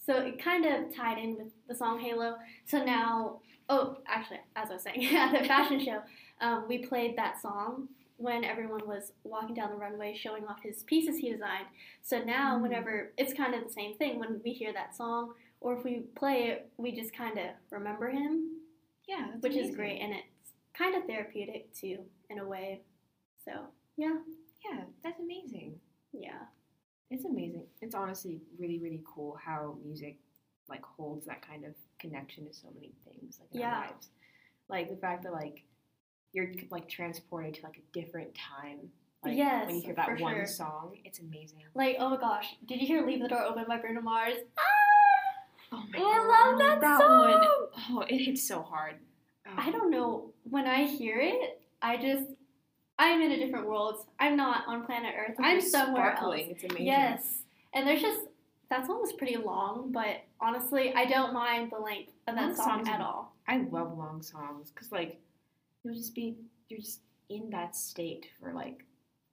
so 0.06 0.14
it 0.16 0.42
kind 0.42 0.66
of 0.66 0.96
tied 0.96 1.18
in 1.18 1.36
with 1.38 1.48
the 1.68 1.76
song 1.76 2.00
Halo. 2.00 2.38
So 2.66 2.84
now, 2.86 3.40
oh, 3.68 3.98
actually, 4.08 4.40
as 4.56 4.70
I 4.70 4.74
was 4.76 4.84
saying, 4.84 5.06
at 5.16 5.34
the 5.38 5.46
fashion 5.46 5.84
show, 5.84 6.00
um, 6.40 6.66
we 6.70 6.78
played 6.86 7.18
that 7.18 7.42
song 7.42 7.90
when 8.20 8.44
everyone 8.44 8.86
was 8.86 9.14
walking 9.24 9.56
down 9.56 9.70
the 9.72 9.76
runway 9.78 10.14
showing 10.16 10.46
off 10.46 10.62
his 10.62 10.84
pieces 10.84 11.18
he 11.18 11.32
designed. 11.32 11.66
So 12.02 12.22
now, 12.24 12.58
Mm. 12.58 12.62
whenever 12.64 13.14
it's 13.18 13.34
kind 13.34 13.56
of 13.56 13.64
the 13.64 13.70
same 13.72 13.96
thing, 13.98 14.20
when 14.20 14.42
we 14.44 14.52
hear 14.52 14.74
that 14.74 14.96
song 14.96 15.34
or 15.62 15.78
if 15.78 15.84
we 15.84 16.02
play 16.16 16.50
it, 16.50 16.70
we 16.78 16.92
just 16.92 17.14
kind 17.14 17.38
of 17.40 17.48
remember 17.72 18.10
him 18.10 18.56
yeah, 19.08 19.32
which 19.40 19.56
is 19.56 19.76
great 19.76 20.00
and 20.02 20.14
it's 20.14 20.52
kind 20.74 20.96
of 20.96 21.04
therapeutic 21.06 21.74
too 21.74 22.06
in 22.30 22.38
a 22.40 22.46
way 22.48 22.82
so 23.44 23.52
yeah 23.98 24.18
Yeah, 24.64 24.84
that's 25.04 25.20
amazing. 25.20 25.80
yeah 26.14 26.46
It's 27.10 27.26
amazing. 27.26 27.66
It's 27.82 27.96
honestly 27.96 28.40
really, 28.60 28.78
really 28.80 29.02
cool 29.06 29.36
how 29.44 29.78
music 29.84 30.18
like 30.68 30.84
holds 30.84 31.26
that 31.26 31.42
kind 31.42 31.66
of 31.66 31.74
connection 31.98 32.46
to 32.46 32.54
so 32.54 32.68
many 32.76 32.94
things 33.06 33.40
like 33.40 33.50
in 33.54 33.62
Yeah. 33.62 33.76
our 33.78 33.88
lives. 33.88 34.10
Like 34.68 34.90
the 34.90 34.98
fact 34.98 35.24
that 35.24 35.34
like 35.34 35.64
you're 36.34 36.52
like 36.70 36.88
transported 36.88 37.56
to 37.56 37.64
like 37.64 37.78
a 37.78 38.00
different 38.00 38.34
time. 38.36 38.90
Like 39.24 39.36
Yes, 39.38 39.66
when 39.68 39.76
you 39.76 39.82
hear 39.82 39.96
that 39.96 40.20
one 40.20 40.36
sure. 40.36 40.46
song, 40.46 40.98
it's 41.04 41.20
amazing. 41.20 41.60
like 41.74 41.98
oh 42.00 42.10
my 42.12 42.18
gosh 42.18 42.56
did 42.68 42.80
you 42.82 42.88
hear 42.88 43.06
leave 43.06 43.22
the 43.22 43.28
door 43.28 43.42
open 43.44 43.66
by 43.68 43.78
bruno 43.78 44.02
mars 44.02 44.36
Oh 45.72 45.84
my 45.92 46.00
I 46.00 46.58
love 46.58 46.80
that 46.82 47.00
one. 47.00 47.44
song. 47.44 47.68
Oh, 47.92 48.06
it 48.08 48.18
hits 48.18 48.48
so 48.48 48.62
hard. 48.64 48.96
Oh. 49.48 49.52
i 49.58 49.72
don't 49.72 49.90
know 49.92 50.32
when 50.50 50.66
i 50.68 50.86
hear 50.86 51.20
it 51.20 51.62
i 51.82 51.98
just 51.98 52.28
i'm 52.98 53.22
in 53.22 53.32
a 53.32 53.38
different 53.38 53.68
world 53.68 54.06
i'm 54.20 54.36
not 54.38 54.64
on 54.68 54.86
planet 54.86 55.14
earth 55.18 55.36
i'm 55.40 55.60
somewhere 55.62 56.14
sparkling. 56.16 56.50
else 56.52 56.52
It's 56.52 56.64
amazing. 56.72 56.86
yes 56.88 57.40
and 57.74 57.88
there's 57.88 58.02
just 58.02 58.22
that 58.70 58.86
song 58.86 59.02
was 59.02 59.12
pretty 59.14 59.38
long 59.38 59.92
but 59.92 60.22
honestly 60.40 60.94
i 60.96 61.06
don't 61.06 61.34
mind 61.34 61.72
the 61.72 61.80
length 61.80 62.12
of 62.28 62.36
that 62.36 62.48
Long 62.48 62.56
song 62.56 62.88
at 62.88 63.02
all 63.02 63.34
I 63.48 63.58
love 63.72 63.98
long 63.98 64.22
songs 64.22 64.70
because 64.72 64.92
like 64.92 65.20
you'll 65.84 65.96
just 65.96 66.16
be 66.16 66.36
you're 66.68 66.80
just 66.80 67.02
in 67.30 67.50
that 67.52 67.76
state 67.76 68.28
for 68.40 68.54
like 68.54 68.86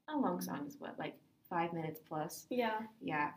a 0.09 0.17
long 0.17 0.41
song 0.41 0.65
is 0.67 0.77
what 0.79 0.99
like 0.99 1.15
five 1.51 1.73
minutes 1.73 2.01
plus. 2.09 2.47
yeah 2.51 2.81
Yeah, 3.03 3.31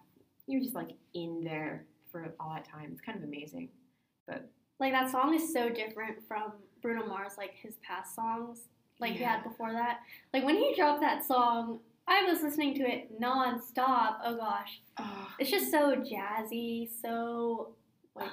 you're 0.48 0.62
just 0.62 0.76
like 0.76 0.91
in 1.13 1.41
there 1.43 1.86
for 2.12 2.34
all 2.39 2.54
that 2.54 2.65
time. 2.65 2.89
It's 2.91 3.02
kind 3.02 3.17
of 3.17 3.24
amazing. 3.24 3.69
But 4.28 4.50
like 4.80 4.93
that 4.93 5.12
song 5.12 5.34
is 5.34 5.52
so 5.54 5.69
different 5.69 6.17
from 6.28 6.54
Bruno 6.82 7.06
Mars, 7.06 7.34
like 7.38 7.54
his 7.54 7.76
past 7.86 8.15
songs, 8.15 8.67
like 9.00 9.13
he 9.13 9.24
had 9.24 9.43
before 9.43 9.72
that. 9.74 10.00
Like 10.34 10.43
when 10.45 10.56
he 10.56 10.74
dropped 10.76 11.02
that 11.02 11.26
song, 11.26 11.80
I 12.08 12.24
was 12.24 12.41
listening 12.41 12.74
to 12.76 12.84
it 12.84 13.19
nonstop. 13.22 14.17
Oh 14.24 14.36
gosh, 14.38 14.82
Oh, 15.00 15.28
it's 15.39 15.52
just 15.52 15.72
so 15.72 15.95
jazzy, 15.95 16.89
so 17.02 17.69
like, 18.15 18.30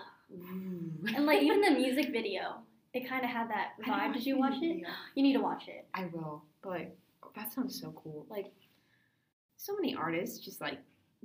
and 1.14 1.26
like 1.26 1.42
even 1.42 1.60
the 1.60 1.70
music 1.78 2.10
video, 2.12 2.56
it 2.96 3.09
kind 3.09 3.24
of 3.24 3.30
had 3.30 3.48
that 3.50 3.72
vibe. 3.87 4.14
Did 4.14 4.26
you 4.26 4.38
watch 4.38 4.54
it? 4.56 4.61
video. 4.61 4.88
You 5.14 5.22
need 5.22 5.35
to 5.35 5.40
watch 5.40 5.68
it. 5.68 5.87
I 5.94 6.06
will. 6.12 6.42
But 6.62 6.70
like 6.70 6.96
that 7.35 7.52
sounds 7.52 7.78
so 7.80 7.92
cool. 8.02 8.26
Like 8.28 8.46
so 9.56 9.74
many 9.74 9.94
artists 9.94 10.38
just 10.38 10.61
like 10.61 10.78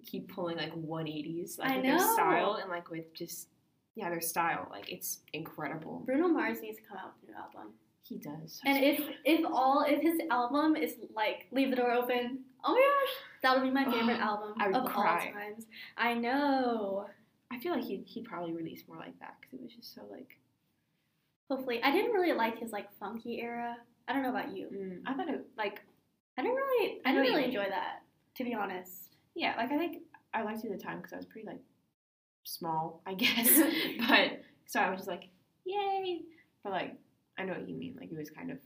keep 0.05 0.27
pulling 0.33 0.57
like 0.57 0.73
180s 0.73 1.59
like 1.59 1.71
I 1.71 1.75
with 1.75 1.83
their 1.85 1.99
style 1.99 2.57
and 2.61 2.69
like 2.71 2.89
with 2.89 3.13
just 3.13 3.49
yeah 3.93 4.09
their 4.09 4.21
style 4.21 4.67
like 4.71 4.89
it's 4.91 5.19
incredible 5.33 6.01
Bruno 6.05 6.27
Mars 6.27 6.57
needs 6.61 6.77
to 6.77 6.83
come 6.87 6.97
out 6.97 7.13
with 7.21 7.29
a 7.29 7.31
new 7.33 7.37
album. 7.37 7.73
he 8.01 8.17
does 8.17 8.59
And 8.65 8.83
if 8.83 8.99
if 9.25 9.45
all 9.45 9.85
if 9.87 10.01
his 10.01 10.19
album 10.31 10.75
is 10.75 10.95
like 11.15 11.47
Leave 11.51 11.69
the 11.69 11.75
Door 11.75 11.91
Open, 11.91 12.39
oh 12.63 12.73
my 12.73 12.79
gosh, 12.79 13.13
that'll 13.43 13.63
be 13.63 13.69
my 13.69 13.83
favorite 13.85 14.19
album 14.29 14.53
I 14.59 14.67
would 14.67 14.75
of 14.77 14.85
cry. 14.85 15.25
all 15.35 15.41
times. 15.41 15.65
I 15.97 16.13
know. 16.15 17.05
i 17.51 17.59
feel 17.59 17.73
like 17.73 17.83
he 17.83 18.01
he 18.07 18.21
probably 18.23 18.53
released 18.53 18.87
more 18.87 18.97
like 18.97 19.19
that 19.19 19.35
because 19.39 19.53
it 19.59 19.61
was 19.61 19.73
just 19.73 19.93
so 19.93 20.01
like 20.09 20.37
Hopefully, 21.51 21.81
I 21.83 21.91
didn't 21.91 22.11
really 22.11 22.31
like 22.33 22.57
his 22.59 22.71
like 22.71 22.87
funky 22.99 23.41
era. 23.41 23.75
I 24.07 24.13
don't 24.13 24.23
know 24.23 24.29
about 24.29 24.55
you. 24.55 24.67
mm, 24.73 25.01
i 25.05 25.13
thought 25.13 25.29
it 25.29 25.45
like 25.57 25.81
I 26.37 26.41
didn't 26.41 26.55
really, 26.55 27.01
I 27.05 27.11
didn't 27.11 27.27
really 27.27 27.43
enjoy 27.45 27.65
that, 27.69 28.03
to 28.35 28.43
be 28.43 28.53
honest. 28.53 29.15
yeah 29.35 29.53
like 29.57 29.71
i 29.71 29.77
think 29.77 29.97
i 30.33 30.41
liked 30.43 30.63
it 30.63 30.71
at 30.71 30.77
the 30.77 30.83
time 30.83 30.97
because 30.97 31.13
i 31.13 31.17
was 31.17 31.25
pretty 31.25 31.47
like 31.47 31.59
small 32.43 33.01
i 33.05 33.13
guess 33.23 33.49
but 34.09 34.41
so 34.65 34.79
i 34.79 34.89
was 34.89 34.99
just 34.99 35.07
like 35.09 35.25
yay 35.65 36.21
but 36.63 36.71
like 36.71 36.95
i 37.37 37.43
know 37.43 37.53
what 37.53 37.67
you 37.69 37.75
mean 37.75 37.95
like 37.99 38.11
it 38.11 38.17
was 38.17 38.29
kind 38.29 38.49
of 38.51 38.57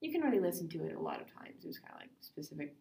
you 0.00 0.10
can 0.10 0.22
really 0.22 0.40
listen 0.40 0.68
to 0.70 0.84
it 0.84 0.94
a 0.96 1.00
lot 1.00 1.20
of 1.20 1.26
times 1.26 1.62
it 1.62 1.66
was 1.66 1.78
kind 1.78 1.92
of 1.94 2.00
like 2.00 2.10
specific 2.20 2.74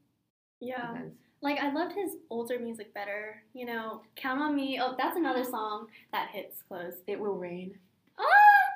Yeah. 0.62 0.92
events 0.92 1.18
Like 1.42 1.60
I 1.60 1.72
loved 1.72 1.94
his 1.96 2.16
older 2.30 2.58
music 2.60 2.94
better. 2.94 3.44
You 3.54 3.66
know, 3.66 4.02
Count 4.16 4.42
on 4.42 4.56
Me. 4.56 4.80
Oh, 4.82 4.96
that's 4.98 5.16
another 5.18 5.44
song 5.56 5.88
that 6.12 6.30
hits 6.34 6.62
close. 6.68 6.96
it 7.08 7.20
will 7.20 7.38
rain 7.38 7.78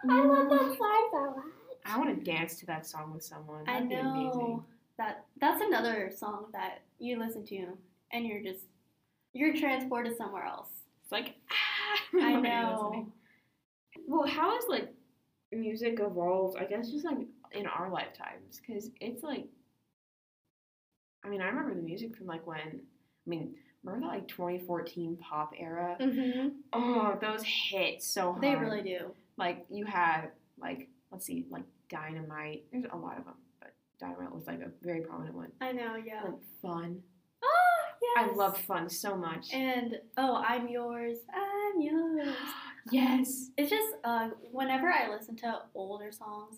I 0.10 0.26
love 0.26 0.50
that 0.50 0.78
song 0.78 1.10
so 1.12 1.36
much. 1.36 1.46
I 1.86 1.98
want 1.98 2.18
to 2.18 2.32
dance 2.32 2.58
to 2.60 2.66
that 2.68 2.86
song 2.86 3.14
with 3.14 3.24
someone. 3.24 3.64
I 3.68 3.74
That'd 3.74 3.90
be 3.90 3.96
amazing. 3.96 4.40
know 4.40 4.66
that 4.98 5.26
that's 5.40 5.62
another 5.62 6.12
song 6.16 6.46
that 6.54 6.82
you 7.00 7.18
listen 7.20 7.46
to 7.48 7.68
and 8.12 8.26
you're 8.26 8.42
just 8.42 8.66
you're 9.34 9.56
transported 9.56 10.16
somewhere 10.18 10.46
else. 10.46 10.70
It's 11.04 11.12
like 11.12 11.36
ah, 11.52 12.18
I 12.22 12.40
know. 12.40 13.08
Well, 14.08 14.28
how 14.28 14.54
has 14.56 14.66
like 14.70 14.94
music 15.52 16.00
evolved? 16.00 16.58
I 16.58 16.66
guess 16.66 16.90
just 16.90 17.06
like 17.06 17.18
in 17.54 17.68
our 17.68 17.90
lifetimes, 17.90 18.60
because 18.66 18.90
it's 19.00 19.24
like, 19.24 19.46
I 21.24 21.30
mean, 21.30 21.42
I 21.42 21.48
remember 21.48 21.74
the 21.76 21.82
music 21.82 22.16
from 22.16 22.28
like 22.28 22.46
when, 22.46 22.58
I 22.60 23.30
mean, 23.30 23.56
remember 23.84 24.08
that 24.08 24.14
like 24.14 24.28
2014 24.28 25.18
pop 25.18 25.54
era? 25.58 25.96
Mm-hmm. 26.00 26.50
Oh, 26.74 27.18
those 27.22 27.44
hit 27.44 28.02
so 28.02 28.32
hard. 28.32 28.44
They 28.44 28.56
really 28.56 28.82
do. 28.82 29.12
Like 29.38 29.66
you 29.70 29.86
had 29.86 30.30
like 30.60 30.90
let's 31.12 31.26
see, 31.26 31.46
like 31.50 31.64
Dynamite. 31.90 32.66
There's 32.72 32.86
a 32.92 32.98
lot 32.98 33.18
of 33.18 33.26
them, 33.26 33.36
but 33.60 33.74
Dynamite 34.00 34.34
was 34.34 34.48
like 34.48 34.62
a 34.62 34.72
very 34.82 35.02
prominent 35.02 35.36
one. 35.36 35.52
I 35.62 35.72
know. 35.72 35.96
Yeah. 35.96 36.24
Like 36.24 36.34
Fun. 36.62 37.02
Oh 37.44 37.82
yes. 38.02 38.30
I 38.32 38.36
love 38.36 38.58
Fun 38.62 38.90
so 38.90 39.16
much. 39.16 39.54
And 39.54 40.00
oh, 40.18 40.44
I'm 40.48 40.68
yours. 40.68 41.18
I'm 41.34 41.82
yours. 41.82 42.36
yes. 42.92 43.50
It's 43.58 43.70
just 43.70 43.94
uh, 44.04 44.30
whenever 44.52 44.88
I 44.88 45.10
listen 45.10 45.36
to 45.38 45.60
older 45.76 46.12
songs, 46.12 46.58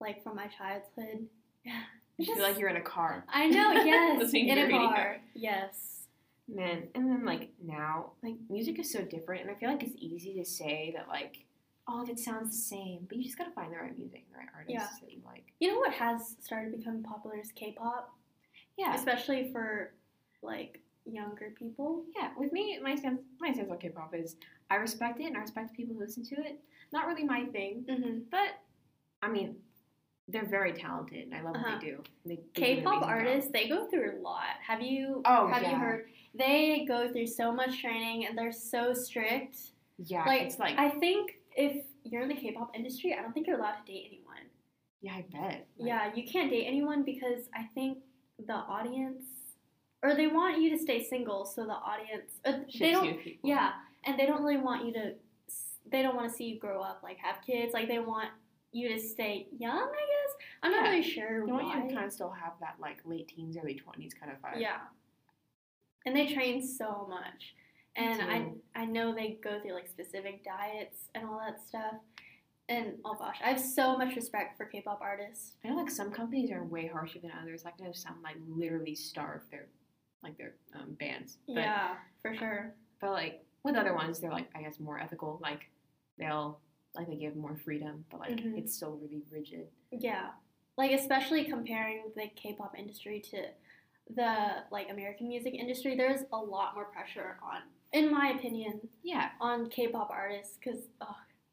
like 0.00 0.22
from 0.22 0.36
my 0.36 0.46
childhood, 0.48 1.26
You 2.18 2.34
feel 2.34 2.42
like 2.42 2.58
you're 2.58 2.70
in 2.70 2.76
a 2.76 2.80
car. 2.80 3.24
I 3.28 3.46
know. 3.46 3.72
Yes. 3.84 4.18
Listening 4.18 4.48
in 4.48 4.58
a 4.58 4.62
radio. 4.62 4.88
car. 4.88 5.16
Yes. 5.34 6.06
Man, 6.48 6.84
and 6.94 7.10
then 7.10 7.24
like 7.24 7.50
now, 7.62 8.12
like 8.22 8.36
music 8.48 8.78
is 8.78 8.90
so 8.90 9.02
different, 9.02 9.42
and 9.42 9.50
I 9.50 9.54
feel 9.54 9.68
like 9.68 9.82
it's 9.82 9.96
easy 9.98 10.34
to 10.34 10.44
say 10.44 10.92
that 10.96 11.08
like 11.08 11.44
all 11.88 12.02
of 12.02 12.08
it 12.08 12.18
sounds 12.18 12.50
the 12.50 12.56
same, 12.56 13.06
but 13.08 13.16
you 13.16 13.24
just 13.24 13.38
gotta 13.38 13.50
find 13.52 13.72
the 13.72 13.76
right 13.76 13.96
music, 13.96 14.24
and 14.26 14.34
the 14.34 14.38
right 14.38 14.48
artists 14.54 14.72
Yeah. 14.72 14.88
that 15.00 15.12
you 15.12 15.20
like. 15.24 15.44
You 15.60 15.72
know 15.72 15.78
what 15.78 15.92
has 15.92 16.36
started 16.40 16.76
becoming 16.76 17.02
popular 17.02 17.38
is 17.38 17.52
K-pop, 17.52 18.12
Yeah, 18.76 18.94
especially 18.94 19.50
for 19.52 19.92
like 20.42 20.80
younger 21.04 21.50
people. 21.56 22.04
yeah. 22.16 22.30
With 22.36 22.52
me, 22.52 22.78
my 22.82 22.94
stance, 22.96 23.20
my 23.40 23.52
stance 23.52 23.70
on 23.70 23.78
K-pop 23.78 24.14
is 24.14 24.36
I 24.70 24.76
respect 24.76 25.20
it, 25.20 25.26
and 25.26 25.36
I 25.36 25.40
respect 25.40 25.70
the 25.70 25.76
people 25.76 25.94
who 25.94 26.00
listen 26.00 26.24
to 26.24 26.34
it. 26.36 26.60
Not 26.92 27.06
really 27.06 27.24
my 27.24 27.44
thing, 27.46 27.84
Mm-hmm. 27.88 28.18
but 28.30 28.48
I 29.22 29.28
mean, 29.28 29.56
they're 30.28 30.44
very 30.44 30.72
talented, 30.72 31.24
and 31.26 31.34
I 31.34 31.40
love 31.42 31.54
Uh-huh. 31.54 31.70
what 31.72 31.80
they 31.80 31.86
do. 31.86 32.02
They, 32.24 32.36
they 32.56 32.74
K-pop 32.76 33.00
job. 33.02 33.08
artists, 33.08 33.50
they 33.52 33.68
go 33.68 33.86
through 33.86 34.18
a 34.18 34.20
lot. 34.20 34.56
Have 34.60 34.82
you? 34.82 35.22
Oh, 35.24 35.46
have 35.46 35.62
you 35.62 35.76
heard? 35.76 36.08
They 36.34 36.84
go 36.88 37.10
through 37.12 37.28
so 37.28 37.52
much 37.52 37.80
training, 37.80 38.26
and 38.26 38.36
they're 38.36 38.50
so 38.52 38.92
strict. 38.92 39.56
Yeah, 39.98 40.24
Like, 40.24 40.42
it's 40.42 40.58
like 40.58 40.76
I 40.78 40.90
think 40.90 41.38
if 41.56 41.84
you're 42.04 42.22
in 42.22 42.28
the 42.28 42.34
K-pop 42.36 42.70
industry, 42.76 43.14
I 43.18 43.22
don't 43.22 43.32
think 43.32 43.46
you're 43.46 43.58
allowed 43.58 43.76
to 43.84 43.92
date 43.92 44.04
anyone. 44.08 44.44
yeah, 45.00 45.14
I 45.14 45.24
bet. 45.32 45.66
Like, 45.78 45.88
Yeah, 45.88 46.14
you 46.14 46.24
can't 46.26 46.50
date 46.50 46.66
anyone 46.66 47.02
because 47.02 47.48
I 47.54 47.64
think 47.74 47.98
the 48.46 48.54
audience, 48.54 49.24
or 50.02 50.14
they 50.14 50.26
want 50.26 50.60
you 50.60 50.70
to 50.70 50.78
stay 50.78 51.02
single, 51.02 51.44
so 51.44 51.64
the 51.64 51.72
audience, 51.72 52.32
uh, 52.44 52.58
they 52.78 52.90
don't. 52.92 53.18
people. 53.20 53.48
Yeah, 53.48 53.72
and 54.04 54.18
they 54.18 54.26
don't 54.26 54.42
really 54.42 54.58
want 54.58 54.84
you 54.86 54.92
to. 54.94 55.14
They 55.90 56.02
don't 56.02 56.16
want 56.16 56.28
to 56.30 56.36
see 56.36 56.44
you 56.44 56.58
grow 56.58 56.80
up, 56.82 57.00
like 57.02 57.16
have 57.18 57.40
kids. 57.42 57.72
Like 57.72 57.88
they 57.88 57.98
want 58.00 58.28
you 58.72 58.88
to 58.88 58.98
stay 59.00 59.46
young. 59.56 59.88
I 59.88 60.04
guess 60.12 60.34
I'm 60.62 60.72
not 60.72 60.84
Yeah. 60.84 60.90
really 60.90 61.02
sure 61.02 61.46
They 61.46 61.52
want 61.52 61.66
you 61.68 61.88
to 61.88 61.94
kind 61.94 62.06
of 62.06 62.12
still 62.12 62.30
have 62.30 62.52
that 62.60 62.74
like 62.80 62.98
late 63.04 63.28
teens, 63.28 63.56
early 63.56 63.74
twenties 63.74 64.12
kind 64.12 64.30
of 64.32 64.38
vibe. 64.42 64.60
Yeah, 64.60 64.78
and 66.04 66.14
they 66.16 66.26
train 66.32 66.60
so 66.60 67.06
much, 67.08 67.54
and 67.96 68.22
I. 68.22 68.52
I 68.74 68.84
know 68.84 69.14
they 69.14 69.38
go 69.42 69.58
through 69.60 69.72
like 69.72 69.88
specific 69.88 70.44
diets 70.44 71.08
and 71.14 71.24
all 71.24 71.40
that 71.44 71.60
stuff. 71.66 71.94
And 72.68 72.94
oh 73.04 73.14
gosh, 73.14 73.38
I 73.44 73.50
have 73.50 73.60
so 73.60 73.96
much 73.96 74.16
respect 74.16 74.56
for 74.56 74.66
K-pop 74.66 75.00
artists. 75.00 75.52
I 75.64 75.68
know 75.68 75.76
like 75.76 75.90
some 75.90 76.10
companies 76.10 76.50
are 76.50 76.64
way 76.64 76.86
harsher 76.86 77.20
than 77.20 77.30
others. 77.40 77.64
Like 77.64 77.74
I 77.80 77.84
know 77.84 77.92
some 77.92 78.16
like 78.22 78.36
literally 78.46 78.94
starve 78.94 79.42
their 79.50 79.66
like 80.22 80.36
their 80.36 80.54
um, 80.74 80.94
bands. 80.94 81.38
But, 81.46 81.56
yeah, 81.56 81.94
for 82.22 82.34
sure. 82.34 82.74
But 83.00 83.12
like 83.12 83.44
with 83.62 83.76
other 83.76 83.94
ones, 83.94 84.20
they're 84.20 84.30
like 84.32 84.48
I 84.54 84.62
guess 84.62 84.80
more 84.80 84.98
ethical. 84.98 85.38
Like 85.40 85.70
they'll 86.18 86.60
like 86.94 87.08
they 87.08 87.16
give 87.16 87.36
more 87.36 87.56
freedom, 87.56 88.04
but 88.10 88.20
like 88.20 88.36
Mhm. 88.36 88.58
it's 88.58 88.74
still 88.74 88.98
really 89.02 89.22
rigid. 89.30 89.68
Yeah. 89.90 90.30
Like 90.76 90.90
especially 90.90 91.44
comparing 91.44 92.10
the 92.16 92.28
K-pop 92.34 92.74
industry 92.76 93.20
to 93.30 93.44
the 94.14 94.64
like 94.70 94.90
American 94.90 95.28
music 95.28 95.54
industry, 95.54 95.96
there's 95.96 96.22
a 96.32 96.36
lot 96.36 96.74
more 96.74 96.86
pressure 96.86 97.38
on 97.42 97.62
in 97.92 98.10
my 98.12 98.30
opinion 98.36 98.80
Yeah, 99.02 99.30
on 99.40 99.68
K-pop 99.68 100.10
artists 100.10 100.58
cuz 100.62 100.88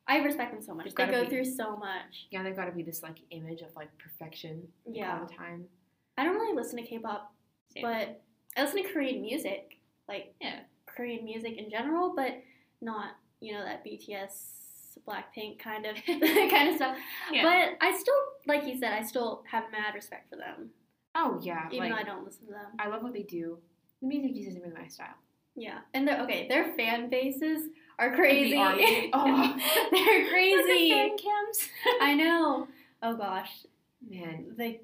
I 0.05 0.17
respect 0.17 0.51
them 0.51 0.61
so 0.61 0.73
much. 0.73 0.93
There's 0.93 1.09
They 1.09 1.15
go 1.15 1.23
be- 1.23 1.29
through 1.29 1.45
so 1.45 1.77
much. 1.77 2.27
yeah. 2.29 2.43
They've 2.43 2.55
got 2.55 2.65
to 2.65 2.71
be 2.73 2.83
this 2.83 3.01
like 3.03 3.19
image 3.29 3.61
of 3.61 3.73
like 3.75 3.95
perfection 3.97 4.67
Yeah. 4.85 5.19
all 5.19 5.25
the 5.25 5.33
time. 5.33 5.69
I 6.17 6.25
don't 6.25 6.35
really 6.35 6.53
listen 6.55 6.77
to 6.77 6.83
K-pop, 6.85 7.33
Same. 7.69 7.83
but 7.83 8.21
I 8.57 8.63
listen 8.63 8.83
to 8.83 8.89
Korean 8.91 9.21
music, 9.21 9.79
like 10.09 10.35
Yeah. 10.41 10.59
Korean 10.87 11.23
music 11.23 11.57
in 11.57 11.69
general, 11.69 12.13
but 12.15 12.41
not, 12.81 13.15
you 13.39 13.53
know, 13.53 13.63
that 13.63 13.83
BTS 13.85 14.99
Blackpink 15.07 15.57
kind 15.59 15.85
of 15.85 15.95
kind 16.05 16.69
of 16.69 16.75
stuff. 16.75 16.97
Yeah. 17.31 17.43
But 17.43 17.77
I 17.87 17.95
still 17.97 18.13
like 18.45 18.67
you 18.67 18.77
said, 18.77 18.91
I 18.93 19.01
still 19.03 19.43
have 19.49 19.71
mad 19.71 19.95
respect 19.95 20.29
for 20.29 20.35
them. 20.35 20.71
oh 21.15 21.39
yeah, 21.41 21.69
Even 21.71 21.89
though 21.91 21.95
I 21.95 22.03
don't 22.03 22.25
listen 22.25 22.45
to 22.47 22.51
them. 22.51 22.71
I 22.77 22.87
love 22.89 23.03
what 23.03 23.13
they 23.13 23.23
do. 23.23 23.57
The 24.01 24.07
music 24.07 24.35
just 24.35 24.49
isn't 24.49 24.61
really 24.61 24.75
my 24.75 24.87
style. 24.87 25.15
Yeah, 25.55 25.79
and 25.93 26.07
they're 26.07 26.21
okay. 26.23 26.47
Their 26.47 26.73
fan 26.73 27.09
bases 27.09 27.69
are 27.99 28.15
crazy. 28.15 28.57
army. 28.57 29.09
Oh. 29.13 29.57
they're 29.91 30.29
crazy. 30.29 30.89
the 30.89 30.89
fan 30.89 31.17
cams. 31.17 31.69
I 32.01 32.15
know. 32.15 32.67
Oh 33.01 33.15
gosh, 33.15 33.51
Man, 34.09 34.45
the 34.57 34.79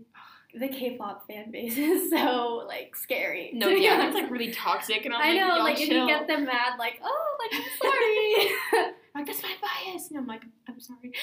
the 0.56 0.68
K-pop 0.68 1.28
fan 1.28 1.52
base 1.52 1.78
is 1.78 2.10
so 2.10 2.64
like 2.68 2.96
scary. 2.96 3.52
no, 3.54 3.70
yeah, 3.70 4.08
it's 4.08 4.16
like 4.16 4.32
really 4.32 4.52
toxic, 4.52 5.06
and 5.06 5.14
I'm 5.14 5.22
I 5.22 5.34
know, 5.34 5.56
y'all 5.56 5.64
like 5.64 5.80
if 5.80 5.90
you 5.90 6.08
get 6.08 6.28
them 6.28 6.46
mad, 6.46 6.78
like 6.80 7.00
oh, 7.04 7.38
like 7.40 7.62
I'm 7.62 7.70
sorry. 7.82 8.94
like 9.16 9.26
that's 9.28 9.44
my 9.44 9.54
bias, 9.62 10.10
and 10.10 10.18
I'm 10.18 10.28
like, 10.28 10.44
I'm 10.68 10.80
sorry. 10.80 11.14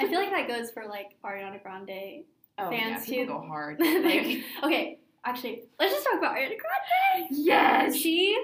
I 0.00 0.06
feel 0.06 0.20
like 0.20 0.30
that 0.30 0.48
goes 0.48 0.70
for 0.70 0.86
like 0.86 1.16
Ariana 1.24 1.62
Grande. 1.62 2.24
oh, 2.58 2.70
fans 2.70 3.08
yeah, 3.08 3.24
too. 3.24 3.26
go 3.26 3.40
hard. 3.40 3.80
Like, 3.80 4.44
okay, 4.62 4.98
actually, 5.24 5.62
let's 5.80 5.92
just 5.92 6.04
talk 6.06 6.18
about 6.18 6.36
Ariana 6.36 6.56
Grande. 6.56 7.28
Yes! 7.30 7.96
she 7.96 8.38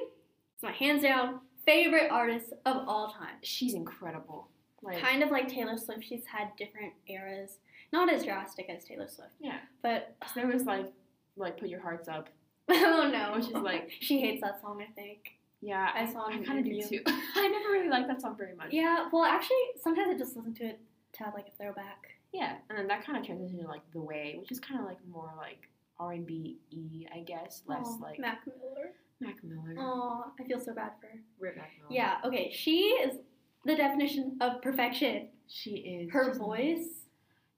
is 0.63 0.65
my 0.65 0.73
hands 0.73 1.03
down 1.03 1.41
favorite 1.67 2.11
artist 2.11 2.53
of 2.67 2.89
all 2.89 3.09
time. 3.13 3.35
she's 3.43 3.75
incredible. 3.75 4.49
Like, 4.83 4.99
kind 4.99 5.23
of 5.23 5.31
like 5.31 5.49
Taylor 5.49 5.77
Swift, 5.79 6.05
she's 6.05 6.27
had 6.27 6.49
different 6.59 6.93
eras. 7.07 7.59
Not 7.93 8.13
as 8.13 8.25
drastic 8.25 8.69
as 8.69 8.85
Taylor 8.85 9.07
Swift, 9.07 9.31
yeah, 9.41 9.59
but 9.83 10.17
there 10.35 10.47
was 10.47 10.65
like, 10.65 10.93
like 11.37 11.59
put 11.59 11.69
your 11.69 11.81
hearts 11.81 12.09
up. 12.09 12.29
oh 12.69 13.11
no, 13.13 13.35
Which 13.37 13.47
is 13.47 13.53
like- 13.63 13.91
she 14.01 14.21
hates 14.21 14.41
that 14.43 14.61
song. 14.61 14.83
I 14.83 14.91
think. 14.93 15.19
Yeah, 15.61 15.91
I 15.95 16.11
saw 16.13 16.27
I 16.27 16.39
kind 16.39 16.59
of 16.59 16.65
do 16.65 16.83
too. 16.83 17.03
I 17.07 17.49
never 17.49 17.71
really 17.71 17.89
liked 17.89 18.09
that 18.09 18.21
song 18.21 18.35
very 18.37 18.57
much. 18.57 18.73
Yeah, 18.73 19.09
well, 19.13 19.23
actually, 19.25 19.57
sometimes 19.81 20.09
I 20.13 20.19
just 20.19 20.35
listen 20.37 20.55
to 20.55 20.65
it 20.65 20.81
to 21.13 21.23
have 21.25 21.35
like 21.35 21.47
a 21.47 21.63
throwback. 21.63 22.09
Yeah, 22.33 22.55
and 22.69 22.77
then 22.79 22.89
that 22.89 23.05
kind 23.07 23.17
of 23.19 23.25
transitioned 23.25 23.61
to 23.61 23.69
like 23.69 23.83
the 23.93 24.01
way, 24.01 24.37
which 24.41 24.51
is 24.51 24.59
kind 24.59 24.81
of 24.81 24.87
like 24.87 24.99
more 25.09 25.33
like 25.37 25.69
R 26.01 26.13
and 26.13 26.27
B 26.27 26.57
e, 26.71 27.07
I 27.15 27.21
guess, 27.21 27.63
less 27.67 27.87
Aw, 27.87 27.97
like 28.03 28.19
Mac 28.19 28.41
Miller. 28.47 28.91
Mac 29.23 29.43
Miller. 29.43 29.75
Oh, 29.79 30.25
I 30.39 30.45
feel 30.45 30.61
so 30.61 30.75
bad 30.75 30.93
for 31.01 31.07
her. 31.07 31.19
Rip 31.41 31.57
Mac 31.57 31.71
Miller. 31.79 31.91
Yeah, 31.91 32.17
okay, 32.25 32.53
she 32.55 32.81
is 33.05 33.19
the 33.65 33.77
definition 33.77 34.37
of 34.41 34.61
perfection. 34.63 35.29
she 35.49 35.71
is. 35.77 36.13
Her 36.13 36.35
voice, 36.35 37.07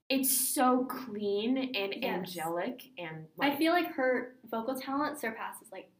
it's 0.08 0.30
so 0.54 0.84
clean 0.84 1.56
and 1.58 1.94
Yes. 1.94 2.04
angelic 2.04 2.82
and 2.98 3.26
like, 3.36 3.52
I 3.52 3.56
feel 3.56 3.72
like 3.72 3.88
her 3.94 4.34
vocal 4.50 4.74
talent 4.78 5.18
surpasses 5.18 5.68
like 5.72 5.90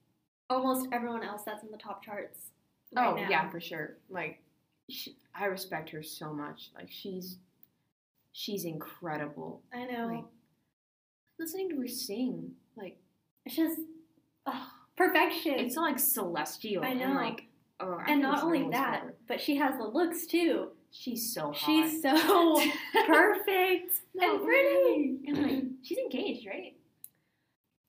almost 0.51 0.89
everyone 0.93 1.23
else 1.23 1.43
that's 1.47 1.65
in 1.65 1.71
the 1.71 1.79
top 1.79 2.05
charts. 2.05 2.51
Right 2.95 3.09
oh 3.09 3.15
now. 3.17 3.29
yeah 3.31 3.51
for 3.51 3.61
sure 3.61 3.97
like 4.11 4.41
she, 4.91 5.17
I 5.35 5.47
respect 5.47 5.89
her 5.91 6.03
so 6.03 6.33
much 6.33 6.71
like 6.77 6.89
she's 6.91 7.39
she's 8.33 8.65
incredible 8.67 9.63
I 9.73 9.85
know. 9.87 10.07
like 10.07 10.25
listening 11.41 11.71
to 11.71 11.77
her 11.81 11.89
sing 11.89 12.53
like 12.77 12.99
it's 13.47 13.57
just 13.57 13.81
oh, 14.47 14.67
perfection. 14.97 15.55
it's 15.59 15.77
like 15.77 15.99
celestial 15.99 16.85
I 16.85 16.89
and 16.89 17.01
know. 17.01 17.13
like 17.15 17.47
oh 17.81 17.99
I 18.07 18.13
and 18.13 18.23
not 18.23 18.43
only 18.45 18.69
that, 18.71 19.01
forever. 19.01 19.15
but 19.29 19.41
she 19.41 19.57
has 19.57 19.77
the 19.77 19.85
looks 19.85 20.27
too. 20.27 20.69
she's 20.91 21.33
so 21.35 21.53
hot 21.53 21.67
She's 21.67 22.03
so 22.03 22.15
perfect 23.07 23.93
No, 24.15 24.37
and 24.37 24.45
pretty. 24.45 25.19
and 25.27 25.43
like 25.43 25.63
she's 25.83 25.99
engaged 25.99 26.47
right 26.47 26.75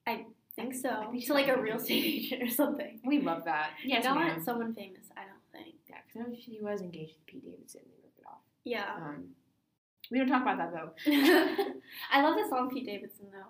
I 0.08 0.26
think 0.56 0.74
so. 0.76 0.90
I 0.90 1.20
to 1.20 1.34
like 1.34 1.48
a 1.48 1.60
real 1.60 1.78
estate 1.78 2.04
agent 2.06 2.44
or 2.44 2.50
something. 2.50 3.00
we 3.06 3.20
love 3.22 3.44
that 3.46 3.72
yes 3.84 4.04
Not 4.06 4.18
ma'am. 4.18 4.44
someone 4.44 4.74
famous, 4.74 5.06
I 5.18 5.22
don't 5.22 5.52
think. 5.64 5.76
yeah 5.90 5.98
because 6.08 6.26
I 6.28 6.30
know 6.32 6.36
she 6.40 6.60
was 6.62 6.82
engaged 6.82 7.14
to 7.14 7.20
Pete 7.28 7.44
Davidson 7.46 7.82
they 7.86 8.00
broke 8.02 8.14
it 8.18 8.26
off 8.28 8.42
Yeah. 8.64 8.96
um 8.98 9.26
we 10.12 10.20
don't 10.20 10.28
talk 10.28 10.44
about 10.44 10.58
that 10.58 10.72
though 10.74 10.92
I 12.12 12.22
love 12.22 12.36
the 12.36 12.48
song 12.50 12.70
Pete 12.72 12.86
Davidson 12.86 13.26
though. 13.32 13.50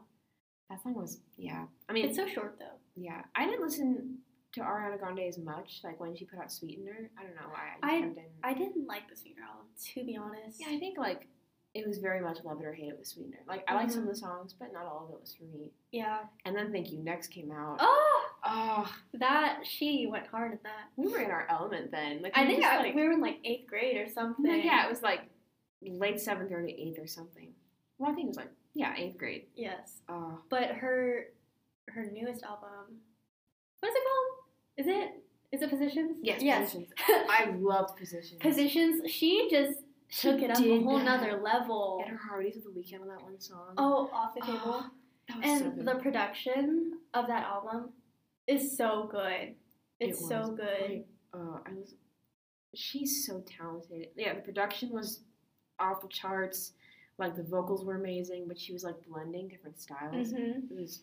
That 0.70 0.82
song 0.82 0.96
was 0.96 1.20
yeah 1.38 1.66
I 1.90 1.94
mean 1.94 2.06
It's 2.06 2.18
so 2.18 2.28
short 2.28 2.58
though. 2.60 2.78
Yeah, 2.96 3.22
I 3.36 3.46
didn't 3.46 3.62
listen 3.62 4.20
to 4.54 4.62
Ariana 4.62 4.98
Grande 4.98 5.20
as 5.28 5.38
much. 5.38 5.82
Like 5.84 6.00
when 6.00 6.16
she 6.16 6.26
put 6.26 6.40
out 6.40 6.52
Sweetener, 6.52 7.10
I 7.20 7.24
don't 7.24 7.36
know 7.36 7.50
why. 7.52 7.74
I, 7.84 7.98
I- 7.98 8.02
didn't. 8.02 8.18
I 8.44 8.54
didn't 8.54 8.88
like 8.88 9.10
the 9.10 9.16
Sweetener 9.16 9.44
album, 9.44 9.68
to 9.94 10.04
be 10.06 10.18
honest. 10.18 10.60
yeah, 10.62 10.68
I 10.70 10.80
think 10.80 10.98
like 10.98 11.28
it 11.74 11.86
was 11.86 11.98
very 11.98 12.22
much 12.22 12.38
love 12.46 12.62
it 12.62 12.66
or 12.66 12.74
hate 12.74 12.88
it 12.88 12.98
with 12.98 13.06
Sweetener. 13.06 13.40
Like 13.48 13.66
I 13.68 13.76
like 13.76 13.88
mm-hmm. 13.88 13.94
some 13.96 14.04
of 14.04 14.10
the 14.10 14.16
songs, 14.16 14.56
but 14.58 14.72
not 14.72 14.86
all 14.86 15.08
of 15.10 15.14
it 15.16 15.20
was 15.20 15.36
for 15.36 15.44
me. 15.44 15.74
Yeah. 15.92 16.20
And 16.46 16.56
then 16.56 16.72
Thank 16.72 16.90
You 16.90 17.00
Next 17.04 17.28
came 17.28 17.52
out. 17.52 17.78
Oh, 17.82 18.22
Oh, 18.48 18.90
that 19.16 19.62
she 19.64 20.08
went 20.10 20.28
hard 20.28 20.54
at 20.54 20.64
that. 20.64 20.90
we 20.96 21.08
were 21.08 21.20
in 21.20 21.32
our 21.32 21.48
element 21.50 21.92
then. 21.92 22.22
Like 22.22 22.38
I 22.38 22.44
we 22.44 22.48
think 22.50 22.62
just, 22.62 22.74
I, 22.74 22.78
like, 22.78 22.96
we 22.96 23.04
were 23.04 23.12
in 23.14 23.22
like 23.22 23.40
eighth 23.44 23.68
grade 23.68 23.98
or 23.98 24.08
something. 24.08 24.46
no, 24.46 24.54
yeah, 24.54 24.86
it 24.86 24.90
was 24.90 25.02
like 25.02 25.22
late 25.82 26.22
seventh 26.22 26.52
or 26.52 26.66
eighth 26.66 27.00
or 27.00 27.08
something. 27.08 27.50
Well, 27.98 28.12
I 28.12 28.14
think 28.14 28.26
it 28.26 28.30
was 28.30 28.38
like 28.38 28.52
yeah, 28.76 28.94
eighth 28.98 29.18
grade. 29.18 29.46
Yes, 29.56 30.02
Oh, 30.10 30.40
but 30.50 30.70
her 30.72 31.28
her 31.90 32.06
newest 32.12 32.44
album, 32.44 33.00
what 33.80 33.90
is 33.90 33.96
it 33.96 34.04
called? 34.04 34.38
Is 34.78 34.88
it 34.88 35.24
is 35.52 35.62
it 35.62 35.70
Positions? 35.70 36.18
yes, 36.22 36.42
Yes. 36.42 36.74
Positions. 36.74 36.94
I 37.10 37.54
loved 37.58 37.98
Positions. 37.98 38.42
Positions. 38.42 39.10
She 39.10 39.48
just 39.50 39.80
She 40.10 40.30
took 40.30 40.42
it 40.42 40.50
up 40.52 40.60
a 40.60 40.82
whole 40.84 40.98
that. 40.98 41.06
nother 41.06 41.40
level. 41.42 42.02
And 42.06 42.12
her 42.18 42.22
harmonies 42.28 42.58
of 42.58 42.64
the 42.66 42.70
Weeknd 42.72 43.02
on 43.02 43.08
that 43.08 43.22
one 43.24 43.40
song. 43.40 43.74
Oh, 43.78 44.10
off 44.14 44.34
the 44.36 44.42
table. 44.42 44.86
Oh, 45.32 45.42
so 45.42 45.42
and 45.42 45.76
good. 45.76 45.86
the 45.86 45.96
production 45.96 46.94
of 47.14 47.28
that 47.28 47.44
album 47.44 47.90
is 48.48 48.76
so 48.78 49.08
good. 49.10 49.56
It's 50.00 50.20
It 50.22 50.26
so 50.28 50.52
good. 50.52 50.90
like, 50.90 51.08
uh, 51.34 51.60
I 51.66 51.74
was. 51.74 51.96
She's 52.76 53.26
so 53.26 53.42
talented. 53.48 54.10
Yeah, 54.18 54.34
the 54.34 54.42
production 54.42 54.90
was 54.90 55.22
off 55.80 56.02
the 56.02 56.10
charts. 56.10 56.74
Like 57.18 57.36
the 57.36 57.44
vocals 57.44 57.86
were 57.86 57.96
amazing, 57.96 58.46
but 58.48 58.60
she 58.60 58.74
was 58.74 58.84
like 58.84 58.96
blending 59.08 59.48
different 59.48 59.80
styles. 59.80 60.32
hmm 60.32 60.60
It 60.70 60.76
was, 60.80 61.02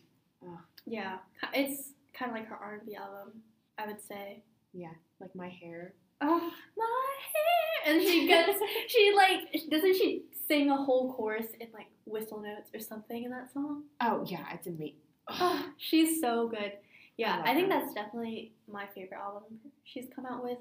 Yeah, 0.85 1.17
it's 1.53 1.91
kind 2.13 2.31
of 2.31 2.37
like 2.37 2.47
her 2.47 2.55
R 2.55 2.75
and 2.75 2.85
B 2.85 2.95
album, 2.95 3.41
I 3.77 3.87
would 3.87 4.01
say. 4.01 4.43
yeah, 4.73 4.91
like 5.19 5.33
my 5.35 5.49
hair. 5.49 5.93
Oh 6.21 6.51
my 6.77 7.15
hair, 7.33 7.93
and 7.95 8.01
she 8.01 8.27
goes, 8.27 8.55
she 8.87 9.11
like 9.15 9.69
doesn't 9.69 9.95
she 9.95 10.23
sing 10.47 10.69
a 10.69 10.75
whole 10.77 11.13
chorus 11.13 11.47
in 11.59 11.67
like 11.73 11.87
whistle 12.05 12.39
notes 12.41 12.69
or 12.73 12.79
something 12.79 13.23
in 13.23 13.31
that 13.31 13.51
song? 13.51 13.83
Oh 14.01 14.23
yeah, 14.27 14.45
it's 14.53 14.67
amazing. 14.67 14.95
Oh, 15.29 15.65
she's 15.77 16.21
so 16.21 16.47
good. 16.47 16.73
Yeah, 17.17 17.37
love 17.37 17.45
I, 17.47 17.53
think 17.53 17.71
her. 17.71 17.79
that's 17.79 17.93
definitely 17.93 18.51
my 18.71 18.85
favorite 18.93 19.17
album 19.19 19.43
she's 19.83 20.05
come 20.15 20.25
out 20.25 20.43
with, 20.43 20.57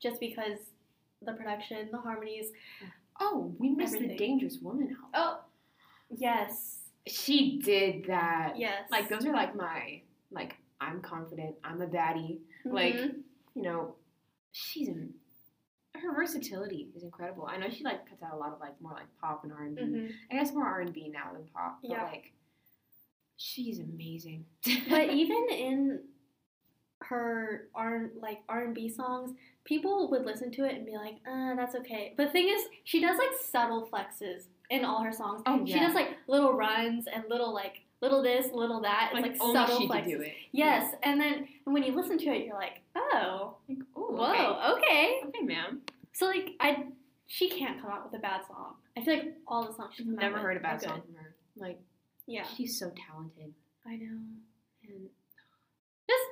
just 0.00 0.20
because 0.20 0.58
the 1.22 1.32
production, 1.32 1.88
the 1.92 1.98
harmonies. 1.98 2.46
Oh, 3.20 3.54
we 3.58 3.70
missed 3.70 3.98
the 3.98 4.16
Dangerous 4.16 4.58
Woman 4.60 4.88
album. 4.96 5.10
Oh, 5.14 5.40
yes, 6.10 6.78
She 7.06 7.58
did 7.58 8.06
that. 8.06 8.54
yes. 8.58 8.90
Like 8.90 9.08
those 9.08 9.24
are 9.24 9.32
like 9.32 9.54
my 9.56 10.02
like 10.30 10.56
I'm 10.80 11.00
confident. 11.00 11.54
I'm 11.64 11.80
a 11.80 11.86
baddie. 11.86 12.38
like, 12.64 12.94
Mhm. 12.94 13.22
You 13.54 13.62
know, 13.62 13.94
she's 14.52 14.88
in. 14.88 15.14
Her 15.94 16.12
versatility 16.14 16.88
is 16.94 17.04
incredible. 17.04 17.46
I 17.46 17.56
know 17.56 17.70
she 17.70 17.82
like 17.84 18.06
cuts 18.08 18.22
out 18.22 18.34
a 18.34 18.36
lot 18.36 18.52
of 18.52 18.60
like 18.60 18.78
more 18.82 18.92
like 18.92 19.06
pop 19.20 19.44
and 19.44 19.52
R 19.52 19.62
and 19.62 19.74
B. 19.76 19.82
Mhm. 19.82 20.10
I 20.30 20.34
guess 20.34 20.52
more 20.52 20.66
R 20.66 20.80
and 20.82 20.92
B 20.92 21.08
now 21.08 21.32
than 21.32 21.44
pop. 21.54 21.78
But 21.80 21.90
Yeah. 21.92 22.02
like, 22.04 22.32
she's 23.36 23.78
amazing. 23.78 24.44
but 24.90 25.08
even 25.14 25.46
in 25.50 26.00
her 27.02 27.68
R 27.74 28.10
like 28.20 28.40
R 28.48 28.64
and 28.64 28.74
B 28.74 28.88
songs, 28.88 29.36
people 29.64 30.08
would 30.10 30.24
listen 30.24 30.50
to 30.52 30.64
it 30.64 30.74
and 30.74 30.86
be 30.86 30.96
like, 30.96 31.16
uh, 31.30 31.54
"That's 31.54 31.74
okay." 31.76 32.14
But 32.16 32.26
the 32.26 32.32
thing 32.32 32.48
is, 32.48 32.62
she 32.84 33.00
does 33.00 33.18
like 33.18 33.30
subtle 33.40 33.88
flexes 33.92 34.44
in 34.70 34.84
all 34.84 35.02
her 35.02 35.12
songs. 35.12 35.42
Oh, 35.46 35.64
She 35.66 35.72
yeah. 35.74 35.86
does 35.86 35.94
like 35.94 36.16
little 36.26 36.52
runs 36.54 37.06
and 37.12 37.24
little 37.28 37.52
like 37.54 37.82
little 38.02 38.22
this, 38.22 38.46
little 38.52 38.80
that. 38.82 39.10
It's 39.14 39.22
like, 39.22 39.36
only 39.40 39.54
subtle 39.54 39.78
she 39.78 39.88
flexes. 39.88 40.04
could 40.04 40.10
do 40.10 40.20
it. 40.22 40.32
Yes, 40.52 40.94
and 41.02 41.20
then 41.20 41.48
when 41.64 41.82
you 41.82 41.94
listen 41.94 42.18
to 42.18 42.26
it, 42.26 42.46
you're 42.46 42.54
like, 42.56 42.80
"Oh, 42.94 43.56
Like, 43.68 43.78
oh, 43.96 44.00
whoa, 44.12 44.74
okay. 44.76 44.78
okay." 44.78 45.20
Okay, 45.28 45.42
ma'am. 45.42 45.80
So 46.12 46.26
like, 46.26 46.50
I 46.60 46.86
she 47.26 47.48
can't 47.50 47.80
come 47.82 47.90
out 47.90 48.04
with 48.10 48.18
a 48.18 48.22
bad 48.22 48.42
song. 48.46 48.74
I 48.96 49.02
feel 49.04 49.14
like 49.14 49.34
all 49.46 49.66
the 49.66 49.74
songs 49.74 49.94
she's 49.96 50.06
I've 50.06 50.14
come 50.14 50.24
out 50.24 50.30
never 50.32 50.38
heard 50.38 50.56
a 50.56 50.60
bad 50.60 50.80
song 50.80 51.02
from 51.02 51.14
her. 51.16 51.34
Like, 51.56 51.78
Yeah, 52.26 52.44
she's 52.56 52.78
so 52.78 52.90
talented. 53.06 53.52
I 53.86 53.96
know. 53.96 54.18
And 54.88 55.08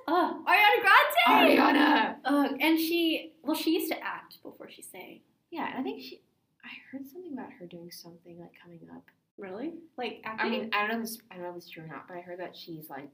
Oh, 0.07 0.45
Ariana 0.47 0.81
Grande. 0.83 1.59
Ariana. 1.59 2.17
Ugh, 2.25 2.57
and 2.61 2.79
she, 2.79 3.33
well, 3.43 3.57
she 3.57 3.75
used 3.75 3.91
to 3.91 3.99
act 4.03 4.43
before 4.43 4.69
she 4.71 4.83
sang. 4.83 5.21
Yeah, 5.51 5.69
and 5.71 5.79
I 5.79 5.83
think 5.83 6.03
she. 6.03 6.21
I 6.65 6.69
heard 6.91 7.07
something 7.07 7.33
about 7.33 7.53
her 7.59 7.67
doing 7.67 7.91
something 7.91 8.39
like 8.39 8.53
coming 8.63 8.81
up. 8.95 9.05
Really? 9.37 9.75
Like 9.97 10.21
acting? 10.25 10.47
I 10.47 10.51
mean, 10.51 10.71
I 10.73 10.87
don't 10.87 10.99
know 10.99 11.03
if 11.03 11.05
it's, 11.05 11.19
I 11.31 11.35
don't 11.35 11.45
know 11.45 11.51
if 11.51 11.57
it's 11.57 11.71
true 11.71 11.85
or 11.85 11.87
not, 11.87 12.07
but 12.09 12.17
I 12.17 12.21
heard 12.21 12.41
that 12.41 12.57
she's 12.57 12.89
like. 12.89 13.09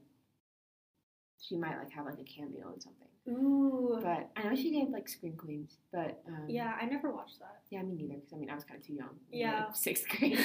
She 1.39 1.57
might 1.57 1.75
like 1.77 1.91
have 1.91 2.05
like 2.05 2.19
a 2.19 2.23
cameo 2.23 2.71
in 2.71 2.79
something, 2.79 3.07
ooh. 3.27 3.99
but 3.99 4.29
I 4.35 4.43
know 4.47 4.55
she 4.55 4.69
did 4.69 4.91
like 4.91 5.09
Scream 5.09 5.35
Queens, 5.35 5.77
but 5.91 6.21
um, 6.27 6.45
yeah, 6.47 6.73
I 6.79 6.85
never 6.85 7.11
watched 7.11 7.39
that. 7.39 7.61
yeah, 7.71 7.81
me 7.81 7.95
neither. 7.95 8.13
Because 8.13 8.33
I 8.33 8.35
mean, 8.35 8.51
I 8.51 8.53
was 8.53 8.63
kind 8.63 8.79
of 8.79 8.85
too 8.85 8.93
young. 8.93 9.09
Yeah. 9.31 9.65
like, 9.65 9.75
sixth 9.75 10.07
grade, 10.09 10.37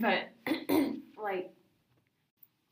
but 0.00 0.30
like, 1.22 1.52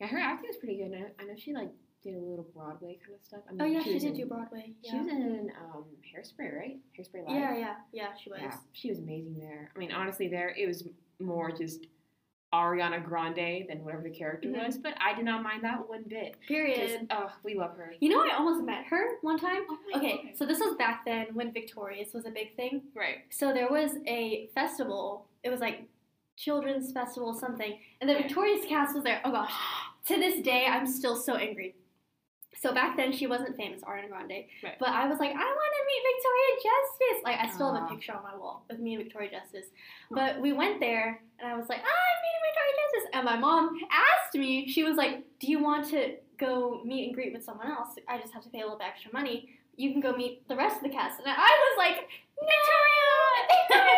yeah, 0.01 0.07
her 0.07 0.19
acting 0.19 0.49
was 0.49 0.57
pretty 0.57 0.79
good. 0.79 0.95
I, 0.95 1.23
I 1.23 1.27
know 1.27 1.35
she 1.37 1.53
like 1.53 1.69
did 2.03 2.15
a 2.15 2.19
little 2.21 2.47
Broadway 2.55 2.99
kind 3.05 3.19
of 3.19 3.25
stuff. 3.27 3.41
I 3.49 3.53
mean, 3.53 3.61
oh 3.63 3.65
yeah, 3.65 3.83
she 3.83 3.95
was 3.95 4.03
did 4.03 4.13
in, 4.13 4.19
do 4.19 4.27
Broadway. 4.27 4.73
She 4.85 4.93
Yeah. 4.95 5.03
was 5.03 5.09
in 5.09 5.53
um, 5.61 5.85
Hairspray, 6.15 6.57
right? 6.57 6.77
Hairspray 6.99 7.27
Live. 7.27 7.37
yeah, 7.37 7.57
yeah, 7.57 7.75
yeah. 7.93 8.09
She 8.23 8.31
was. 8.31 8.39
Yeah, 8.41 8.55
she 8.73 8.89
was 8.91 8.99
amazing 8.99 9.39
there. 9.39 9.71
I 9.75 9.79
mean, 9.79 9.91
honestly, 9.93 10.29
there 10.29 10.51
it 10.57 10.67
was 10.67 10.85
more 11.19 11.51
just 11.51 11.87
Ariana 12.55 13.05
Grande 13.05 13.67
than 13.69 13.85
whatever 13.85 14.03
the 14.03 14.11
character 14.11 14.49
Mhm. 14.49 14.65
was, 14.65 14.79
but 14.79 14.95
I 15.01 15.13
did 15.15 15.25
not 15.25 15.43
mind 15.43 15.65
that 15.65 15.87
one 15.89 16.05
bit. 16.05 16.37
Period. 16.47 17.07
oh, 17.11 17.31
we 17.43 17.55
love 17.55 17.77
her. 17.77 17.93
You 18.01 18.09
know, 18.11 18.21
I 18.23 18.35
almost 18.37 18.65
met 18.65 18.85
her 18.87 19.17
one 19.21 19.39
time. 19.39 19.63
Oh 19.69 19.79
Okay, 19.97 20.23
God. 20.29 20.37
so 20.37 20.47
this 20.47 20.61
was 20.61 20.75
back 20.77 21.05
then 21.05 21.27
when 21.35 21.53
Victorious 21.53 22.15
was 22.15 22.25
a 22.27 22.31
big 22.31 22.55
thing. 22.57 22.83
right. 22.95 23.19
So 23.31 23.53
there 23.53 23.69
was 23.69 23.97
a 24.07 24.47
festival. 24.55 25.27
It 25.43 25.51
was 25.51 25.61
like 25.61 25.83
children's 26.37 26.93
festival 26.93 27.35
something, 27.35 27.81
and 28.01 28.09
the 28.09 28.15
Victorious 28.15 28.65
cast 28.67 28.95
was 28.95 29.03
there. 29.05 29.21
Oh 29.25 29.33
gosh, 29.33 29.53
to 30.07 30.15
this 30.17 30.41
day 30.43 30.65
I'm 30.67 30.87
still 30.87 31.17
so 31.17 31.35
angry. 31.35 31.75
So 32.61 32.75
back 32.75 32.97
then 32.97 33.13
she 33.13 33.27
wasn't 33.27 33.57
famous, 33.57 33.83
Ariana 33.83 34.09
Grande, 34.09 34.45
Right. 34.65 34.77
but 34.81 34.89
I 34.89 35.07
was 35.09 35.19
like, 35.21 35.31
I 35.31 35.35
want 35.35 35.73
to 35.79 35.83
meet 35.91 36.03
Victoria 36.11 36.53
Justice. 36.69 37.25
Like 37.25 37.39
I 37.39 37.55
still 37.55 37.73
have 37.73 37.85
a 37.85 37.87
picture 37.95 38.13
on 38.15 38.23
my 38.25 38.37
wall 38.37 38.65
with 38.69 38.79
me 38.81 38.95
and 38.95 39.05
Victoria 39.05 39.31
Justice. 39.31 39.67
But 40.11 40.41
we 40.41 40.53
went 40.53 40.81
there, 40.81 41.21
and 41.39 41.49
I 41.53 41.57
was 41.57 41.69
like, 41.69 41.79
ah, 41.85 41.87
I'm 41.87 42.19
meeting 42.25 42.43
Victoria 42.49 42.75
Justice, 42.83 43.11
and 43.15 43.25
my 43.25 43.37
mom 43.39 43.79
asked 43.91 44.35
me. 44.35 44.69
She 44.69 44.83
was 44.83 44.97
like, 44.97 45.25
Do 45.41 45.47
you 45.47 45.63
want 45.63 45.89
to 45.91 46.17
go 46.39 46.83
meet 46.85 47.07
and 47.07 47.15
greet 47.15 47.33
with 47.33 47.45
someone 47.45 47.69
else? 47.71 47.91
I 48.09 48.19
just 48.19 48.33
have 48.35 48.43
to 48.43 48.49
pay 48.51 48.61
a 48.61 48.63
little 48.65 48.79
bit 48.79 48.89
extra 48.89 49.13
money. 49.13 49.51
You 49.77 49.93
can 49.93 50.01
go 50.01 50.17
meet 50.17 50.47
the 50.49 50.57
rest 50.57 50.79
of 50.79 50.83
the 50.83 50.89
cast, 50.89 51.21
and 51.21 51.29
I 51.29 51.35
was 51.37 51.75
like, 51.79 52.09
Victoria, 52.41 53.59
Victoria. 53.69 53.95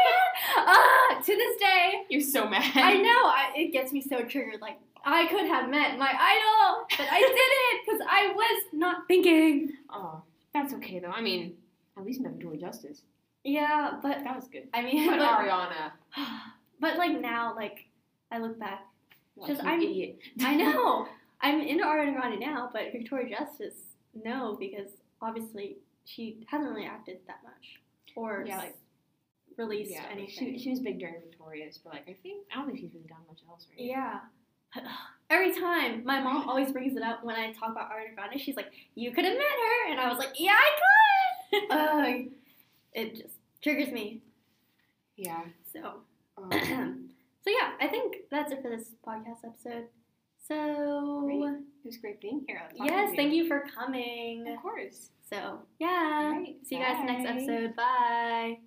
Ah, 0.57 1.21
to 1.25 1.37
this 1.37 1.57
day, 1.61 2.03
You're 2.09 2.21
so 2.23 2.49
mad. 2.49 2.65
I 2.75 2.95
know 2.95 3.09
I, 3.25 3.53
it 3.57 3.73
gets 3.73 3.93
me 3.93 4.01
so 4.01 4.23
triggered. 4.23 4.61
Like 4.61 4.79
I 5.05 5.27
could 5.29 5.47
have 5.47 5.69
met 5.71 5.99
my 5.99 6.09
idol, 6.13 6.87
but 6.97 7.07
I 7.11 7.21
didn't 7.21 7.87
because 7.87 8.07
I 8.11 8.33
was 8.35 8.63
not 8.73 9.07
thinking. 9.09 9.71
Oh, 9.91 10.23
that's 10.53 10.73
okay 10.75 10.99
though. 10.99 11.11
I 11.11 11.21
mean, 11.21 11.55
at 11.97 12.05
least 12.05 12.21
met 12.21 12.33
Victoria 12.33 12.61
Justice. 12.61 13.03
Yeah, 13.45 13.99
but 14.03 14.23
That 14.25 14.37
was 14.37 14.49
good. 14.49 14.69
I 14.75 14.83
mean, 14.83 15.07
But 15.09 15.19
but, 15.19 15.29
Ariana, 15.29 15.93
but 16.81 16.97
like 16.99 17.21
now, 17.21 17.55
like 17.57 17.87
I 18.31 18.39
look 18.39 18.59
back, 18.59 18.87
like, 19.37 19.49
Just 19.51 19.65
I'm- 19.65 19.81
idiot. 19.81 20.19
I 20.41 20.55
know 20.57 21.07
I'm 21.41 21.61
into 21.61 21.85
Ariana 21.85 22.15
Grande 22.15 22.39
now, 22.41 22.69
but 22.73 22.93
Victoria 22.93 23.39
Justice, 23.39 23.75
no, 24.15 24.57
because 24.61 24.91
obviously 25.23 25.79
she 26.05 26.45
hasn't 26.49 26.71
really 26.71 26.87
acted 26.87 27.19
that 27.27 27.39
much, 27.43 27.81
or 28.17 28.45
Yeah. 28.47 28.59
like 28.59 28.77
released 29.57 29.91
yeah, 29.93 30.05
anything. 30.11 30.29
she, 30.57 30.59
she 30.59 30.71
was 30.71 30.81
big 30.81 30.99
during 30.99 31.15
Victorious, 31.21 31.79
but 31.83 31.95
like 31.95 32.09
I 32.09 32.17
think 32.23 32.45
I 32.53 32.57
don't 32.57 32.67
think 32.67 32.79
she's 32.79 32.93
really 32.95 33.07
done 33.09 33.19
much 33.29 33.41
else, 33.49 33.67
right? 33.71 33.81
Yeah. 33.87 34.15
Ugh, 34.15 34.21
every 35.31 35.53
time 35.55 36.05
my 36.05 36.21
mom 36.21 36.49
always 36.49 36.73
brings 36.73 36.97
it 36.97 37.03
up 37.03 37.25
when 37.25 37.37
I 37.37 37.53
talk 37.53 37.71
about 37.71 37.91
Ariana 37.91 38.15
Grande, 38.15 38.41
she's 38.41 38.57
like, 38.57 38.71
"You 38.95 39.13
could 39.13 39.25
have 39.25 39.35
met 39.37 39.43
her," 39.43 39.91
and 39.93 40.01
I 40.01 40.09
was 40.09 40.19
like, 40.19 40.39
"Yeah, 40.39 40.53
I 40.53 40.71
could." 41.51 41.63
Ugh, 41.71 42.33
it 42.93 43.15
just 43.17 43.35
triggers 43.63 43.93
me. 43.93 44.23
Yeah. 45.17 45.43
So, 45.73 46.01
Um, 46.39 46.51
so 47.45 47.51
yeah, 47.51 47.73
I 47.81 47.87
think 47.89 48.17
that's 48.31 48.53
it 48.53 48.63
for 48.63 48.71
this 48.71 48.91
podcast 49.07 49.45
episode. 49.45 49.87
So, 50.49 51.23
Great. 51.25 51.43
it 51.43 51.87
was 51.87 51.97
great 51.99 52.21
being 52.21 52.45
here. 52.49 52.63
yes, 52.75 53.13
thank 53.15 53.33
you 53.33 53.47
for 53.47 53.65
coming. 53.75 54.49
Of 54.49 54.61
course. 54.63 55.11
So, 55.29 55.61
yeah, 55.79 56.31
Right, 56.33 56.57
see 56.65 56.77
you 56.77 56.83
guys 56.83 57.05
next 57.05 57.29
episode. 57.29 57.77
Bye. 57.77 58.59